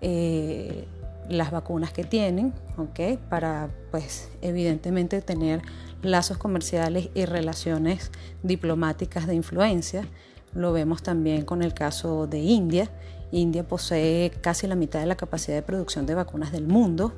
eh, 0.00 0.86
las 1.28 1.50
vacunas 1.50 1.92
que 1.92 2.04
tienen, 2.04 2.52
¿okay? 2.76 3.18
para 3.28 3.70
pues 3.90 4.30
evidentemente 4.42 5.22
tener 5.22 5.62
lazos 6.02 6.36
comerciales 6.36 7.08
y 7.14 7.24
relaciones 7.24 8.10
diplomáticas 8.42 9.26
de 9.26 9.34
influencia. 9.34 10.06
Lo 10.54 10.72
vemos 10.72 11.02
también 11.02 11.44
con 11.44 11.62
el 11.62 11.74
caso 11.74 12.26
de 12.26 12.38
India. 12.38 12.90
India 13.32 13.66
posee 13.66 14.30
casi 14.40 14.66
la 14.66 14.76
mitad 14.76 15.00
de 15.00 15.06
la 15.06 15.16
capacidad 15.16 15.56
de 15.56 15.62
producción 15.62 16.06
de 16.06 16.14
vacunas 16.14 16.52
del 16.52 16.66
mundo, 16.66 17.12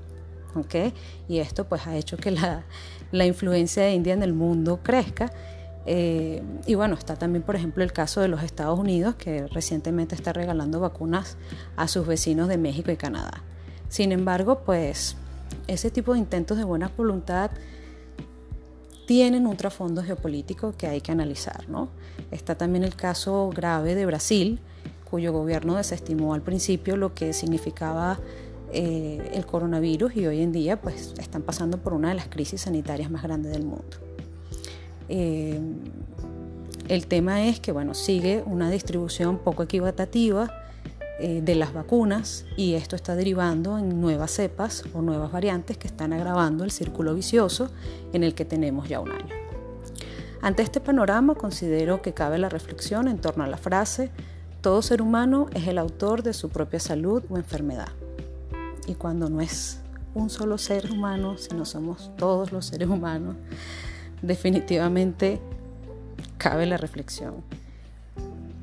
¿okay? 0.56 0.92
y 1.28 1.38
esto 1.38 1.64
pues 1.64 1.86
ha 1.86 1.96
hecho 1.96 2.16
que 2.16 2.30
la, 2.30 2.64
la 3.12 3.26
influencia 3.26 3.84
de 3.84 3.94
India 3.94 4.14
en 4.14 4.22
el 4.22 4.32
mundo 4.32 4.80
crezca. 4.82 5.32
Eh, 5.88 6.42
y 6.66 6.74
bueno, 6.74 6.96
está 6.96 7.14
también, 7.14 7.42
por 7.44 7.54
ejemplo, 7.54 7.84
el 7.84 7.92
caso 7.92 8.20
de 8.20 8.28
los 8.28 8.42
Estados 8.42 8.78
Unidos, 8.78 9.14
que 9.14 9.46
recientemente 9.46 10.14
está 10.14 10.32
regalando 10.32 10.80
vacunas 10.80 11.36
a 11.76 11.86
sus 11.86 12.06
vecinos 12.06 12.48
de 12.48 12.58
México 12.58 12.90
y 12.90 12.96
Canadá. 12.96 13.42
Sin 13.88 14.10
embargo, 14.10 14.62
pues 14.64 15.16
ese 15.68 15.90
tipo 15.90 16.12
de 16.12 16.18
intentos 16.18 16.58
de 16.58 16.64
buena 16.64 16.90
voluntad 16.96 17.50
tienen 19.06 19.46
un 19.46 19.56
trasfondo 19.56 20.02
geopolítico 20.02 20.74
que 20.76 20.88
hay 20.88 21.00
que 21.00 21.12
analizar. 21.12 21.68
¿no? 21.68 21.88
Está 22.30 22.56
también 22.56 22.84
el 22.84 22.96
caso 22.96 23.50
grave 23.54 23.94
de 23.94 24.06
Brasil, 24.06 24.60
cuyo 25.08 25.32
gobierno 25.32 25.76
desestimó 25.76 26.34
al 26.34 26.42
principio 26.42 26.96
lo 26.96 27.14
que 27.14 27.32
significaba 27.32 28.18
eh, 28.72 29.30
el 29.34 29.46
coronavirus 29.46 30.16
y 30.16 30.26
hoy 30.26 30.42
en 30.42 30.52
día 30.52 30.80
pues 30.80 31.14
están 31.18 31.42
pasando 31.42 31.78
por 31.78 31.92
una 31.92 32.08
de 32.08 32.14
las 32.14 32.28
crisis 32.28 32.62
sanitarias 32.62 33.10
más 33.10 33.22
grandes 33.22 33.52
del 33.52 33.64
mundo. 33.64 33.96
Eh, 35.08 35.60
el 36.88 37.06
tema 37.06 37.46
es 37.46 37.60
que 37.60 37.72
bueno, 37.72 37.94
sigue 37.94 38.42
una 38.46 38.70
distribución 38.70 39.38
poco 39.38 39.62
equitativa 39.62 40.52
eh, 41.18 41.40
de 41.42 41.54
las 41.54 41.72
vacunas 41.72 42.44
y 42.56 42.74
esto 42.74 42.96
está 42.96 43.14
derivando 43.14 43.78
en 43.78 44.00
nuevas 44.00 44.30
cepas 44.32 44.84
o 44.94 45.02
nuevas 45.02 45.32
variantes 45.32 45.78
que 45.78 45.88
están 45.88 46.12
agravando 46.12 46.64
el 46.64 46.70
círculo 46.70 47.14
vicioso 47.14 47.70
en 48.12 48.24
el 48.24 48.34
que 48.34 48.44
tenemos 48.44 48.88
ya 48.88 49.00
un 49.00 49.12
año. 49.12 49.34
Ante 50.42 50.62
este 50.62 50.80
panorama 50.80 51.34
considero 51.34 52.02
que 52.02 52.14
cabe 52.14 52.38
la 52.38 52.48
reflexión 52.48 53.08
en 53.08 53.18
torno 53.18 53.44
a 53.44 53.48
la 53.48 53.56
frase 53.56 54.10
todo 54.66 54.82
ser 54.82 55.00
humano 55.00 55.46
es 55.54 55.68
el 55.68 55.78
autor 55.78 56.24
de 56.24 56.32
su 56.32 56.48
propia 56.48 56.80
salud 56.80 57.22
o 57.28 57.36
enfermedad. 57.36 57.90
Y 58.86 58.94
cuando 58.94 59.28
no 59.28 59.40
es 59.40 59.80
un 60.14 60.30
solo 60.30 60.58
ser 60.58 60.90
humano, 60.90 61.36
sino 61.38 61.64
somos 61.64 62.10
todos 62.16 62.52
los 62.52 62.66
seres 62.66 62.88
humanos, 62.88 63.36
definitivamente 64.22 65.40
cabe 66.38 66.66
la 66.66 66.76
reflexión. 66.76 67.34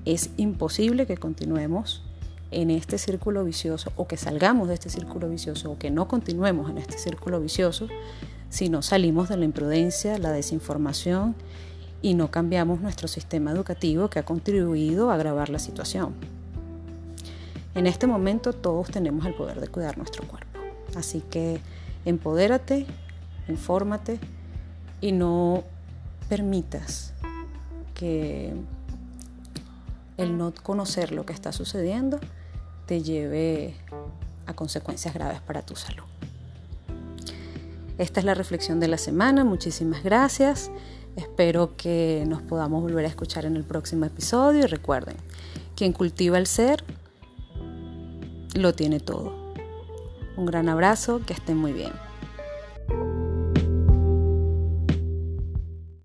Es 0.05 0.31
imposible 0.38 1.05
que 1.05 1.17
continuemos 1.17 2.03
en 2.51 2.69
este 2.69 2.97
círculo 2.97 3.43
vicioso 3.43 3.91
o 3.95 4.07
que 4.07 4.17
salgamos 4.17 4.67
de 4.67 4.75
este 4.75 4.89
círculo 4.89 5.29
vicioso 5.29 5.71
o 5.71 5.77
que 5.77 5.91
no 5.91 6.07
continuemos 6.07 6.69
en 6.69 6.77
este 6.77 6.97
círculo 6.97 7.39
vicioso 7.39 7.88
si 8.49 8.69
no 8.69 8.83
salimos 8.83 9.29
de 9.29 9.38
la 9.38 9.45
imprudencia, 9.45 10.19
la 10.19 10.31
desinformación 10.31 11.36
y 12.03 12.13
no 12.13 12.29
cambiamos 12.29 12.81
nuestro 12.81 13.07
sistema 13.07 13.51
educativo 13.51 14.09
que 14.09 14.19
ha 14.19 14.25
contribuido 14.25 15.09
a 15.09 15.15
agravar 15.15 15.49
la 15.49 15.57
situación. 15.57 16.13
En 17.75 17.88
este 17.88 18.05
momento 18.07 18.53
todos 18.53 18.91
tenemos 18.91 19.25
el 19.25 19.33
poder 19.33 19.59
de 19.59 19.67
cuidar 19.67 19.97
nuestro 19.97 20.27
cuerpo. 20.27 20.59
Así 20.95 21.21
que 21.21 21.59
empodérate, 22.05 22.86
infórmate 23.47 24.19
y 25.01 25.12
no 25.12 25.63
permitas 26.29 27.13
que 27.95 28.53
el 30.17 30.38
no 30.38 30.53
conocer 30.53 31.12
lo 31.12 31.25
que 31.25 31.33
está 31.33 31.51
sucediendo 31.51 32.19
te 32.86 33.01
lleve 33.01 33.75
a 34.45 34.53
consecuencias 34.53 35.13
graves 35.13 35.41
para 35.41 35.62
tu 35.63 35.75
salud. 35.75 36.03
Esta 37.97 38.19
es 38.19 38.25
la 38.25 38.33
reflexión 38.33 38.79
de 38.79 38.88
la 38.88 38.97
semana. 38.97 39.43
Muchísimas 39.43 40.03
gracias. 40.03 40.71
Espero 41.15 41.75
que 41.77 42.23
nos 42.27 42.41
podamos 42.41 42.81
volver 42.81 43.05
a 43.05 43.07
escuchar 43.07 43.45
en 43.45 43.55
el 43.55 43.63
próximo 43.63 44.05
episodio 44.05 44.63
y 44.63 44.67
recuerden, 44.67 45.15
quien 45.75 45.93
cultiva 45.93 46.38
el 46.38 46.47
ser 46.47 46.83
lo 48.55 48.73
tiene 48.73 48.99
todo. 48.99 49.33
Un 50.35 50.45
gran 50.45 50.69
abrazo, 50.69 51.21
que 51.25 51.33
estén 51.33 51.57
muy 51.57 51.73
bien. 51.73 51.91